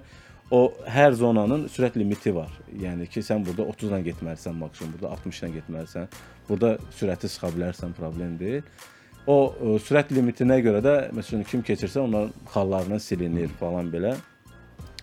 [0.51, 2.51] O hər zonanın sürət limiti var.
[2.75, 6.09] Yəni ki, sən burada 30 ilə getməlisən maksimum, burada 60 ilə getməlisən.
[6.49, 8.65] Burada sürəti sıxa bilərsən, problem deyil.
[9.31, 14.17] O ə, sürət limitinə görə də məsələn kim keçirsə onların xallarına silinir falan belə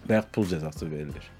[0.09, 1.31] və ya pul cəzası verilir.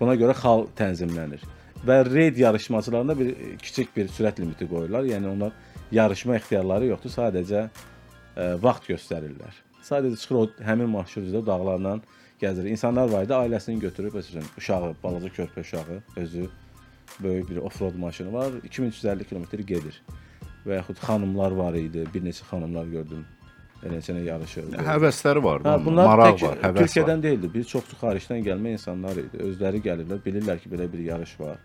[0.00, 1.46] Buna görə xal tənzimlənir.
[1.86, 5.06] Və reyd yarışmacılarında bir e, kiçik bir sürət limiti qoyurlar.
[5.08, 5.54] Yəni onlar
[5.94, 9.62] yarışma ixtiyarları yoxdur, sadəcə ə, vaxt göstərirlər.
[9.88, 11.98] Sadəcə çıxır o həmin marşrut üzrə dağlarla
[12.40, 12.68] gəzir.
[12.68, 16.48] İnsanlar var idi, ailəsini götürüb məsələn uşağı, balaca körpə uşağı özü
[17.22, 20.02] böyük bir offroad maşını var, 2350 kilometr gedir.
[20.66, 23.24] Və yaxud xanımlar var idi, bir neçə xanımlar gördüm.
[23.78, 24.80] Eləçənə yarışırdı.
[24.82, 25.62] Həvəsləri var.
[25.62, 27.22] Hə, bunlar maraq tək var, həvəs Türkiyədən var.
[27.22, 27.50] deyildi.
[27.54, 29.38] Bir çoxsu xaricdən gəlmə insanlar idi.
[29.48, 31.60] Özləri gəlirlər, bilirlər ki, belə bir yarış var.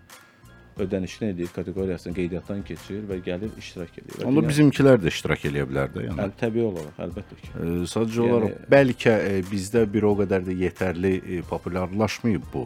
[0.79, 4.23] Ödənişli edir, kateqoriyasını qeydiyyatdan keçir və gəlir iştirak edir.
[4.25, 6.17] Onda bizimkilər də iştirak eləyə bilər də, yəni.
[6.23, 7.51] Əl- təbii olaraq, əlbəttə ki.
[7.53, 12.65] E, Sadəcə Yəni- olaraq bəlkə e, bizdə bir o qədər də yetərli e, populyarlaşmayıb bu.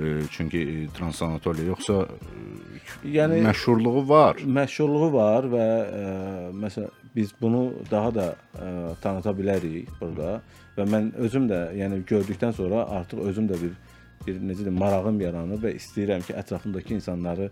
[0.00, 2.06] E, çünki e, transanatoliya yoxsa
[3.04, 4.36] e, Yəni məşhurluğu var.
[4.40, 5.66] məşhurluğu var və
[6.00, 6.02] ə,
[6.64, 10.40] məsələn biz bunu daha da ə, tanıta bilərik burada
[10.78, 13.74] və mən özüm də yəni gördükdən sonra artıq özüm də bir
[14.26, 17.50] bir necə deyim marağım yaranıb və istəyirəm ki, ətrafımdakı insanları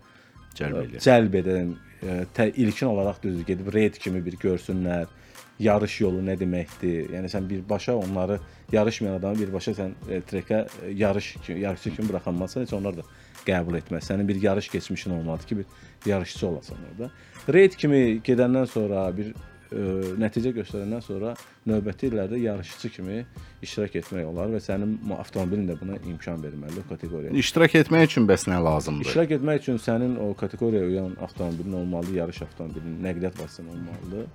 [0.58, 1.04] Cəlb eləyək.
[1.04, 1.40] cəlb.
[2.00, 5.10] Ə, tə, ilkin olaraq düzdür gedib raid kimi bir görsünlər.
[5.60, 7.10] Yarış yolu nə deməkdir?
[7.12, 8.38] Yəni sən birbaşa onları
[8.72, 13.04] yarışmayan adamı birbaşa sən e, trekə e, yarış kimi, yarışçı kimi buraxanmazsan, heç onlar da
[13.44, 14.08] qəbul etməz.
[14.08, 15.66] Sənin bir yarış keçmişin olmalıdır ki, bir
[16.10, 17.10] yarışçı olasan orada.
[17.52, 19.34] Raid kimi gedəndən sonra bir
[19.70, 21.34] nəticə göstərəndən sonra
[21.68, 23.20] növbəti illərdə yarışçı kimi
[23.62, 27.36] iştirak etmək olar və sənin avtomobilin də buna imkan verməlidir o kateqoriyaya.
[27.38, 29.06] İştirak etmək üçün bəs nə lazımdır?
[29.06, 34.26] İştirak etmək üçün sənin o kateqoriyaya uyan avtomobilin olmalı, yarış avtomobilinin, nəqliyyat vasitəsinin olmalıdır.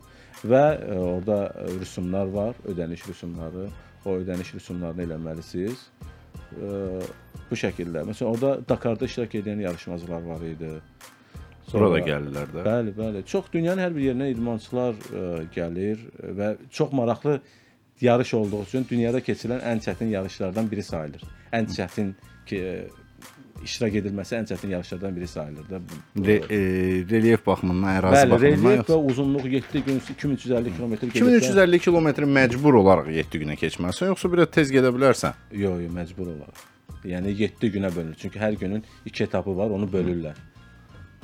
[0.45, 1.39] Və ə, orada
[1.81, 3.69] rüsumlar var, ödəniş rüsumları.
[4.05, 5.87] O ödəniş rüsumlarını eləməlisiniz.
[6.55, 7.01] Ə,
[7.49, 8.05] bu şəkildə.
[8.07, 10.75] Məsələn, orada Dakarda iştirak edən yarışmacılar var idi.
[11.73, 12.65] Bura da gəlirlər də.
[12.65, 13.23] Bəli, bəli.
[13.27, 15.23] Çox dünyanın hər bir yerindən idmançılar ə,
[15.55, 16.03] gəlir
[16.39, 17.39] və çox maraqlı
[18.01, 21.25] yarış olduğu üçün dünyada keçirilən ən çətin yarışlardan biri sayılır.
[21.53, 22.13] Ən çətin
[22.45, 22.75] ki ə,
[23.65, 25.81] iştirak edilməsi ən çətin yarışlardan biri sayılır da.
[26.27, 26.59] Re, e,
[27.09, 32.81] relyef baxımından, ərazi Bəli, baxımından relyef və uzunluq 7 gün 2350 kilometr 2350 kilometr məcbur
[32.81, 35.39] olaraq 7 günə keçməlisən, yoxsa biraz tez gedə bilərsən?
[35.51, 36.65] Yox, yox, məcbur olaraq.
[37.05, 38.17] Yəni 7 günə bölünür.
[38.21, 40.37] Çünki hər günün 2 etapı var, onu bölürlər.
[40.37, 40.54] Ha,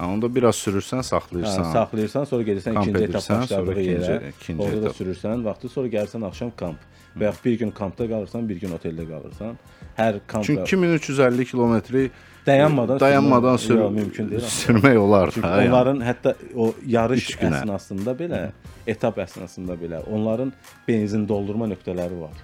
[0.07, 1.63] onda biraz sürürsən, Hə, saxlayırsan.
[1.71, 4.29] saxlayırsan, sonra gedirsən ikinci etap başladığı yerə.
[4.29, 4.95] ikinci Orada da etap.
[5.01, 6.77] sürürsən, vaxtı sonra gəlirsən axşam kamp.
[7.19, 9.57] Və yaxud bir gün kampda qalırsan, bir gün oteldə qalırsan.
[9.97, 12.11] Hər kamp Çünki 2350 kilometri
[12.45, 14.41] dayanmadan dayanmadan sür Yox, mümkün deyil.
[14.41, 15.31] sürmək olar.
[15.31, 15.67] Çünki yəni.
[15.69, 18.51] onların hətta o yarış əsnasında belə,
[18.87, 20.53] etap əsnasında belə onların
[20.87, 22.37] benzin doldurma nöqtələri var.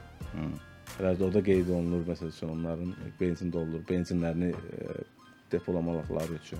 [0.99, 4.87] Və orada qeyd olunur məsəl üçün onların benzin doldurur, benzinlərini e,
[5.51, 6.59] depolamaları üçün.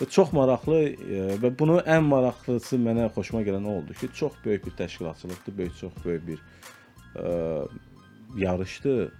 [0.00, 4.38] Və çox maraqlı e, və bunu ən maraqlısı mənə xoşuma gələn o oldu ki, çox
[4.44, 6.44] böyük bir təşkilatçılıqdır, böyük çox böyük bir
[7.14, 7.68] ə,
[8.38, 9.10] yarışdır.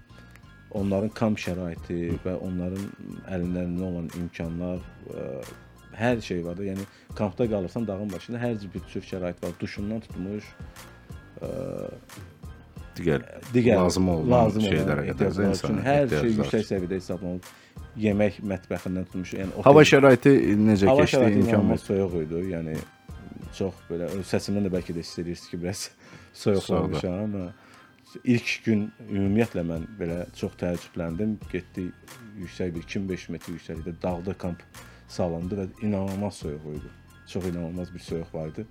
[0.71, 2.85] Onların kamp şəraiti və onların
[3.27, 5.29] əllərində olan imkanlar, ə,
[5.99, 6.65] hər şey var da.
[6.71, 6.87] Yəni
[7.19, 9.57] kampda qalırsan dağın başında hər bir tür şərait var.
[9.61, 10.53] Duşundan tutmuş
[13.01, 17.51] digər digər lazım olan lazım şeylərə qədər insan hər şey yüksək səviyyədə hesablanıb.
[17.99, 21.17] Yemək mətbəxindən tutmuş, yəni otel- Hava şəraiti necə Hava keçdi?
[21.17, 22.43] şəraiti İmkan inanılmaz soyuq idi.
[22.55, 22.77] Yəni
[23.59, 25.91] çox belə səsimdən də bəlkə də hiss edirsiniz ki, biraz
[26.43, 27.53] soyuqlamışam
[28.25, 31.37] ilk gün ümumiyyətlə mən belə çox təəccübləndim.
[31.53, 31.91] Getdi
[32.41, 34.63] yüksək bir 2500 metr yüksəklikdə dağda kamp
[35.09, 36.91] salındı və inanılmaz soyuq idi.
[37.27, 38.67] Çox inanılmaz bir soyuq var idi.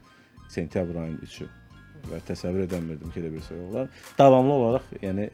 [0.50, 1.48] Sentyabr ayının 3-ü
[2.10, 3.90] və təsəvvür edəmirdim ki, elə bir soyuq olar.
[4.18, 5.30] Davamlı olaraq, yəni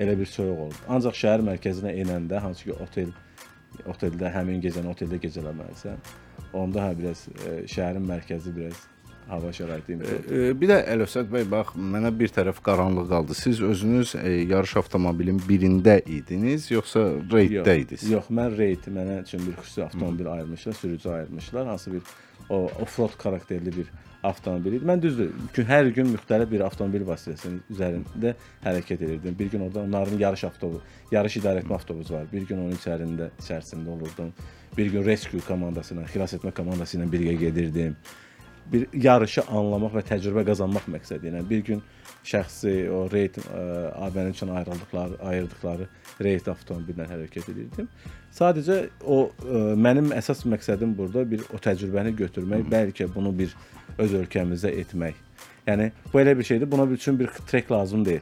[0.00, 0.78] elə bir soyuq oldu.
[0.88, 3.12] Ancaq şəhər mərkəzinə enəndə, hansı ki otel
[3.90, 6.00] oteldə həmin gecəni oteldə gecələməlisən.
[6.58, 8.80] Onda hə biraz e, şəhərin mərkəzi biraz
[9.30, 10.26] hava şəraiti imkan.
[10.26, 13.36] E, Bir də Əlövsət bəy, bax, mənə bir tərəf qaranlıq qaldı.
[13.38, 18.06] Siz özünüz e, yarış avtomobilin birində idiniz, yoxsa reyddə idiniz?
[18.10, 21.66] Yox, mən reyd mənə üçün bir xüsusi avtomobil ayırmışlar, sürücü ayırmışlar.
[21.66, 22.02] Hansı bir
[22.48, 23.90] o off-road xarakterli bir
[24.22, 24.84] avtomobil idi.
[24.84, 29.36] Mən düzdür, ki hər gün müxtəlif bir avtomobil vasitəsinin üzərində hərəkət edirdim.
[29.38, 32.26] Bir gün orada onların yarış avtobusu, yarış idarə etmə avtobusu var.
[32.32, 34.32] Bir gün onun içərisində içərisində olurdum.
[34.76, 37.96] Bir gün rescue komandası ilə, xilas etmə komandası ilə birgə gedirdim.
[38.72, 41.82] Bir yarışı anlamaq və təcrübə qazanmaq məqsədi ilə bir gün
[42.26, 43.62] şəxsi o reyd ə,
[44.06, 45.88] ABN üçün ayrıldıqları, ayırdıqları
[46.20, 47.88] reyd avtomobillə hərəkət edirdim.
[48.36, 53.56] Sadəcə o ə, mənim əsas məqsədim burada bir o təcrübəni götürmək, bəlkə bunu bir
[53.98, 55.16] öz ölkəmizdə etmək.
[55.66, 56.70] Yəni bu elə bir şeydir.
[56.70, 58.20] Buna üçün bir trek lazım deyil.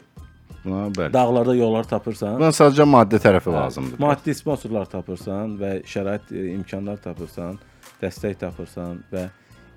[0.64, 1.12] Buna bəli.
[1.12, 2.38] Dağlarda yollar tapırsan.
[2.38, 4.00] Buna sadəcə maddi tərəfi lazımdır.
[4.02, 7.58] Maddi sponsorlar tapırsan və şərait e, imkanlar tapırsan,
[8.02, 9.28] dəstək tapırsan və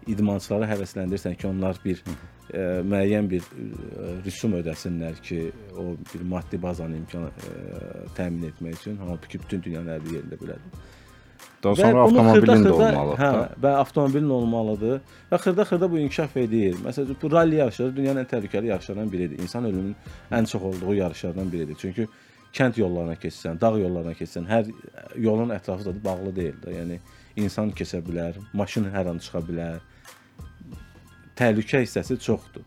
[0.08, 2.02] idmançıları həvəsləndirsən ki, onlar bir
[2.54, 3.68] e, müəyyən bir e,
[4.26, 7.54] rüsum ödəsinlər ki, o bir maddi bazanı imkan e,
[8.18, 10.82] təmin etmək üçün, halbuki bütün dünyanın hər bir yerində belədir.
[11.64, 13.20] Daha Və sonra avtomobilin də olmalıdır.
[13.22, 15.02] Hə, və avtomobilin olmalıdır.
[15.30, 16.78] Və xırda-xırda bu inkişaf edir.
[16.82, 19.40] Məsələn, bu ralli yarışları dünyanın ən təhlükəli yarışlarından biridir.
[19.46, 19.96] İnsan ölümünün
[20.32, 21.78] ən çox olduğu yarışlardan biridir.
[21.82, 22.08] Çünki
[22.54, 24.72] kənd yollarına keçsən, dağ yollarına keçsən, hər
[25.16, 26.74] yolun ətrafı da bağlı deyil də.
[26.80, 27.00] Yəni
[27.46, 29.80] insan keçə bilər, maşın hər an çıxa bilər.
[31.42, 32.64] Təhlükə hissəsi çoxdur.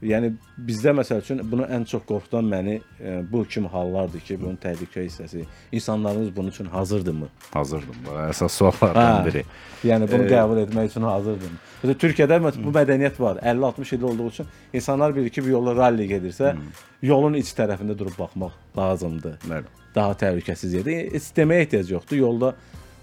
[0.00, 0.30] Yəni
[0.64, 5.02] bizdə məsəl üçün bunu ən çox qorxudan məni e, bu kimi hallardır ki, bunun təhlükə
[5.04, 5.42] hissəsi.
[5.76, 7.28] İnsanlarımız bunun üçün hazırdırmı?
[7.50, 7.98] Hazırdım.
[8.06, 9.44] Bu əsas suallardan biri.
[9.84, 11.58] Yəni bunu Ee, qəbul etmək üçün hazırdım.
[11.82, 13.42] Mesela Türkiyədə bu mədəniyyət var.
[13.44, 16.54] 50-60 ildə olduğu üçün insanlar bilir ki, bir yolda ralli gedirsə,
[17.02, 19.36] yolun iç tərəfində durub baxmaq lazımdır.
[19.52, 19.76] Bəli.
[19.94, 20.96] Daha təhlükəsiz yerdə.
[21.12, 22.16] Heç deməyə ehtiyac yoxdur.
[22.16, 22.54] Yolda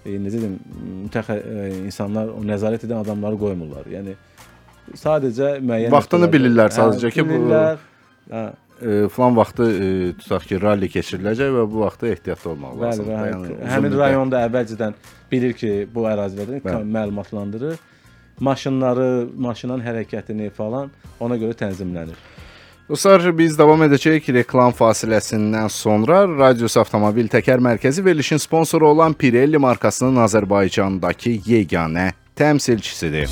[0.06, 0.58] e, necə deyim,
[1.04, 3.86] mütəxə e, insanlar o nəzarət edən adamları qoymurlar.
[3.92, 4.16] Yəni
[4.96, 7.78] sadəcə müəyyən Vaxtını bilirlər Hə, sadəcə ki, bu- bilirlər.
[8.32, 8.46] Hə,
[8.78, 9.86] E, falan vaxtı e,
[10.22, 13.10] tutaq ki, ralli keçiriləcək və bu vaxtda ehtiyatlı olmaq lazımdır.
[13.10, 13.48] bəli.
[13.58, 14.94] Yəni, Həmin rayonda əvvəlcədən
[15.32, 16.84] bilir ki, bu ərazilərdən Bəli.
[16.94, 17.74] məlumatlandırır.
[18.38, 22.14] Maşınları, maşının hərəkətini falan ona görə tənzimlənir.
[22.88, 29.58] Dostlar, biz davam edəcəyik reklam fasiləsindən sonra Radius Avtomobil Təkər Mərkəzi verilişin sponsoru olan Pirelli
[29.58, 33.26] markasının Azərbaycandakı yeganə təmsilçisidir.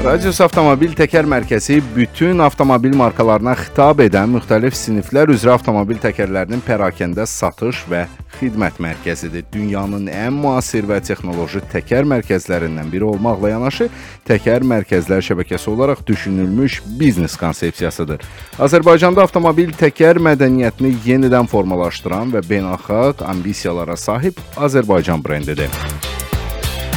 [0.00, 7.26] Radius Avtomobil Təkər Mərkəzi bütün avtomobil markalarına xitab edən müxtəlif siniflər üzrə avtomobil təkərlərinin pərakəndə
[7.28, 8.06] satış və
[8.38, 9.44] xidmət mərkəzidir.
[9.52, 13.90] Dünyanın ən müasir və texnoloji təkər mərkəzlərindən biri olmaqla yanaşı,
[14.24, 18.24] təkər mərkəzlər şəbəkəsi olaraq düşünülmüş biznes konsepsiyasıdır.
[18.56, 25.68] Azərbaycanda avtomobil təkər mədəniyyətini yenidən formalaşdıran və beynəlxalq ambisiyalara sahib Azərbaycan brendidir.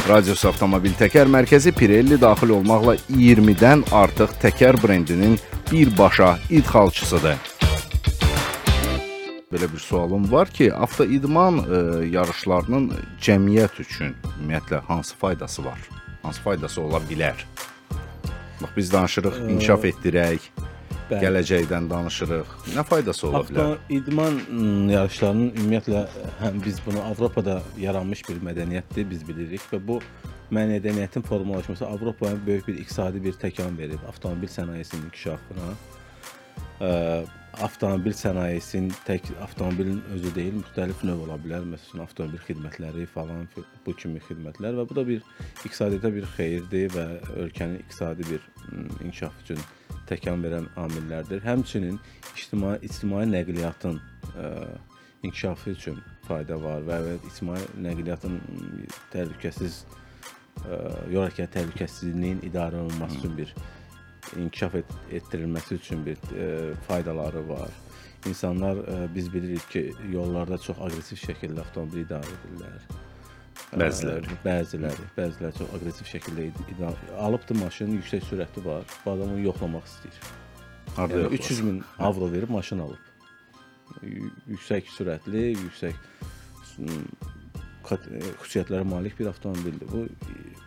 [0.04, 5.38] Radius Avtomobil Təkər Mərkəzi Pirelli daxil olmaqla 20-dən artıq təkər brendinin
[5.70, 7.38] birbaşa idxalçısıdır.
[9.48, 11.80] Belə bir sualım var ki, avtoidman e,
[12.12, 15.80] yarışlarının cəmiyyət üçün ümumiyyətlə hansı faydası var?
[16.22, 17.40] Hansı faydası ola bilər?
[18.60, 20.50] Bax biz danışırıq, inkişaf etdirək,
[21.10, 21.20] Bəli.
[21.20, 22.52] gələcəkdən danışırıq.
[22.72, 23.74] Nə faydası ola bilər?
[23.74, 24.38] Avto idman
[24.88, 26.04] yarışlarının ümumiyyətlə
[26.40, 29.98] həm biz bunu Avropada yaranmış bir mədəniyyətdir, biz bilirik və bu
[30.54, 35.72] mədəniyyətin formalaşması Avropaya böyük bir iqtisadi bir təkan verib avtomobil sənayesinin inkişafına.
[37.62, 41.62] Avtomobil sənayesinin tək avtomobilin özü deyil, müxtəlif növ ola bilər.
[41.70, 43.44] Məsələn, avtomobil xidmətləri falan
[43.84, 45.20] bu kimi xidmətlər və bu da bir
[45.62, 47.04] iqtisadiyyata bir xeyirdir və
[47.44, 48.48] ölkənin iqtisadi bir
[49.04, 49.60] inkişaf üçün
[50.08, 51.44] təkan verən amillərdir.
[51.46, 52.00] Həmçinin
[52.34, 54.50] ictimai ictimai nəqliyyatın ə,
[55.22, 58.40] inkişafı üçün fayda var və və ictimai nəqliyyatın
[59.14, 60.82] təhlükəsiz ə,
[61.12, 63.54] yol hərəkəti təhlükəsizliyinin idarə olunması üçün bir
[64.40, 67.70] inkişaf et, etdirilməsi üçün bir ə, faydaları var.
[68.26, 72.86] İnsanlar ə, biz bilirik ki, yollarda çox aqressiv şəkildə avtomobil idarə edirlər.
[73.74, 74.30] Bəziləri.
[74.30, 78.86] Ə, bəziləri, bəziləri çox aqressiv şəkildə id- idarə alıbdı maşının yüksək sürəti var.
[79.04, 80.20] Bu adam onu yoxlamaq istəyir.
[80.96, 81.38] Harda Yəni yoxlar?
[81.50, 83.10] 300 min avro verib maşın alıb.
[84.48, 86.98] Yüksək sürətli, yüksək e,
[87.90, 89.88] xüsusiyyətlərə malik bir avtomobildir.
[89.92, 90.06] Bu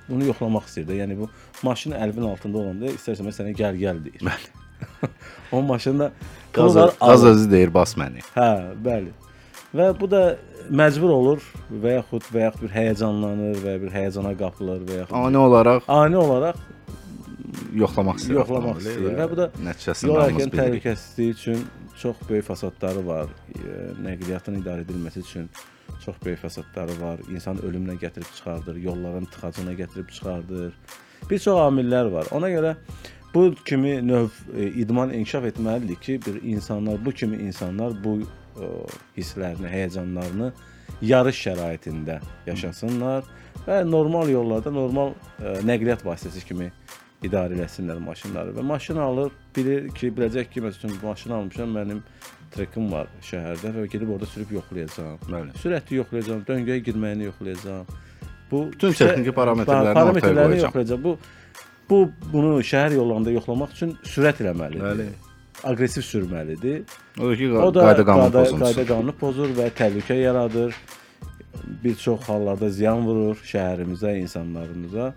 [0.10, 0.98] bunu yoxlamaq istəyir də.
[1.02, 1.30] Yəni bu
[1.68, 4.24] maşın əlinin altında olanda istərsən sənə gəl gəl deyir.
[4.28, 4.54] Bəli.
[5.52, 6.12] o maşında
[6.54, 8.22] Qaz, qaz özü deyir bas məni.
[8.36, 8.50] Hə,
[8.86, 9.12] bəli.
[9.76, 10.22] Və bu da
[10.70, 15.38] məcbur olur və yaxud və yaxud bir həyəcanlanır və bir həyəcana qapılır və yaxud Ani
[15.38, 16.62] olaraq ani olaraq
[17.78, 18.40] yoxlamaq istəyir.
[18.42, 19.18] yoxlamaq istəyir.
[19.20, 21.66] Və bu da nəticəsində yol hərəkəti təhlükəsizliyi üçün
[22.02, 23.32] çox böyük fəsadları var.
[23.58, 25.50] E, Nəqliyyatın idarə edilməsi üçün
[26.06, 27.20] çox böyük fəsadları var.
[27.32, 30.74] İnsan ölümünə gətirib çıxardır, yolların tıxacına gətirib çıxardır.
[31.30, 32.28] Bir çox amillər var.
[32.32, 32.76] Ona görə
[33.34, 38.70] bu kimi növ e, idman inkişaf etməlidir ki, bir insanlar, bu kimi insanlar bu e,
[39.18, 40.52] hisslərini, həyəcanlarını
[41.02, 43.28] yarış şəraitində yaşasınlar
[43.68, 46.72] və normal yollarda normal e, nəqliyyat vasitəsi kimi
[47.26, 52.04] idarə eləsinlər maşınları və maşın alır, bilir ki, biləcək ki, məsələn, maşın almışam, mənim
[52.56, 55.18] trekim var şəhərdə və gedib orada sürüb yoxlayacağam.
[55.32, 55.52] Bəli.
[55.64, 57.86] Sürəti yoxlayacağam, döngəyə girməyini yoxlayacağam.
[58.52, 60.60] Bu Bütün küçə- texniki parametrlərini pa- ortaya qoyacağam.
[60.64, 61.04] yoxlayacağam.
[61.04, 61.18] Bu
[61.90, 64.84] bu bunu şəhər yollarında yoxlamaq üçün sürət eləməlidir.
[64.92, 65.08] Bəli.
[65.64, 66.82] Aqressiv sürməlidir.
[67.20, 68.66] O da ki, O da qayda qanun qayda, pozuntusu.
[68.76, 70.76] qayda qanunu pozur və təhlükə yaradır.
[71.84, 75.14] Bir çox hallarda ziyan vurur şəhərimizə, insanlarımıza.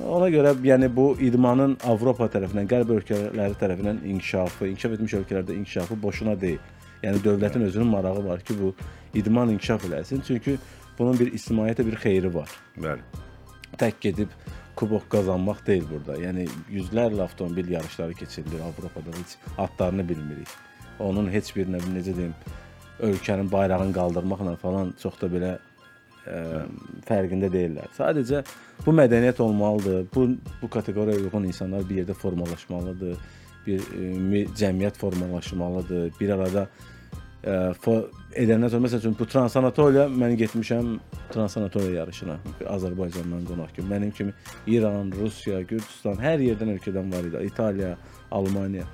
[0.00, 5.98] Ona görə yəni bu idmanın Avropa tərəfindən, qərb ölkələri tərəfindən inkişafı, inkişaf etmiş ölkələrdə inkişafı
[6.02, 6.62] boşuna deyil.
[7.02, 8.74] Yəni dövlətin özünün marağı var ki, bu
[9.18, 10.22] idman inkişaf eləsin.
[10.26, 10.56] Çünki
[10.98, 12.50] bunun bir ictimaiyyətə bir xeyri var.
[12.78, 13.04] Bəli.
[13.78, 14.34] Tək gedib
[14.76, 16.16] kubok qazanmaq deyil burada.
[16.22, 20.48] Yəni yüzlərlə avtomobil yarışları keçirilir Avropada heç adlarını bilmirik.
[20.98, 22.34] Onun heç birinə necə deyim,
[23.00, 25.52] ölkənin bayrağını qaldırmaqla falan çox da belə
[26.26, 26.64] ə,
[27.08, 27.90] fərqində deyillər.
[27.98, 28.42] Sadəcə
[28.86, 30.06] bu mədəniyyət olmalıdır.
[30.14, 30.28] Bu
[30.62, 33.18] bu kateqoriyaya uyğun insanlar bir yerdə formalaşmalıdır.
[33.66, 36.10] Bir ümumi cəmiyyət formalaşmalıdır.
[36.20, 36.66] Bir arada
[37.44, 37.56] ə,
[38.38, 40.96] edəndən sonra məsəl üçün bu Transanatoliya mən getmişəm
[41.32, 42.38] Transanatoliya yarışına
[42.70, 43.88] Azərbaycandan qonaq kimi.
[43.94, 44.34] Mənim kimi
[44.66, 47.46] İran, Rusiya, Gürcüstan hər yerdən ölkədən var idi.
[47.50, 47.96] İtaliya,
[48.30, 48.86] Almaniya.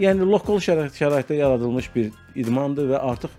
[0.00, 2.10] Yəni lokal şərait, şəraitdə yaradılmış bir
[2.42, 3.36] idmandır və artıq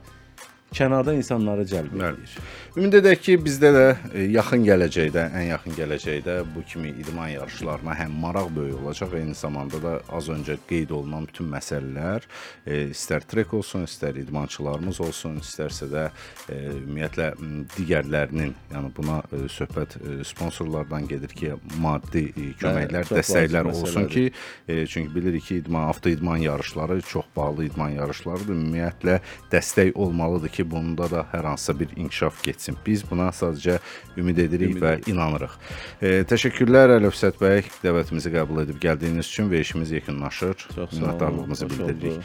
[0.72, 2.30] kənardan insanları cəlb Bəli.
[2.72, 7.98] Ümid edək ki, bizdə də e, yaxın gələcəkdə, ən yaxın gələcəkdə bu kimi idman yarışlarına
[8.00, 12.24] həm maraq böyük olacaq, eyni zamanda da az öncə qeyd olunan bütün məsələlər,
[12.64, 16.06] e, istər trek olsun, istər idmançılarımız olsun, istərsə də
[16.48, 17.28] e, ümumiyyətlə
[17.74, 19.20] digərlərinin, yəni buna
[19.52, 19.98] söhbət
[20.32, 21.52] sponsorlardan gedir ki,
[21.84, 24.32] maddi e, köməklər, çox dəstəklər olsun məsələdir.
[24.32, 28.56] ki, çünki bilirik ki, idman, avtoidman yarışları çox bahalı idman yarışlarıdır.
[28.56, 29.20] Ümumiyyətlə
[29.52, 32.61] dəstək olmalıdır ki, bunda da hər hansısa bir inkişaf getsin.
[32.86, 33.80] Biz buna sadəcə
[34.18, 35.08] ümid edirik Ümid və edirik.
[35.14, 35.56] inanırıq.
[36.02, 40.68] E, təşəkkürlər Əlövsət bəy, dəvətimizi qəbul edib gəldiyiniz üçün və işimiz yekunlaşır.
[40.78, 42.12] Minnətdarlığımızı bildiririk.
[42.12, 42.24] oldu.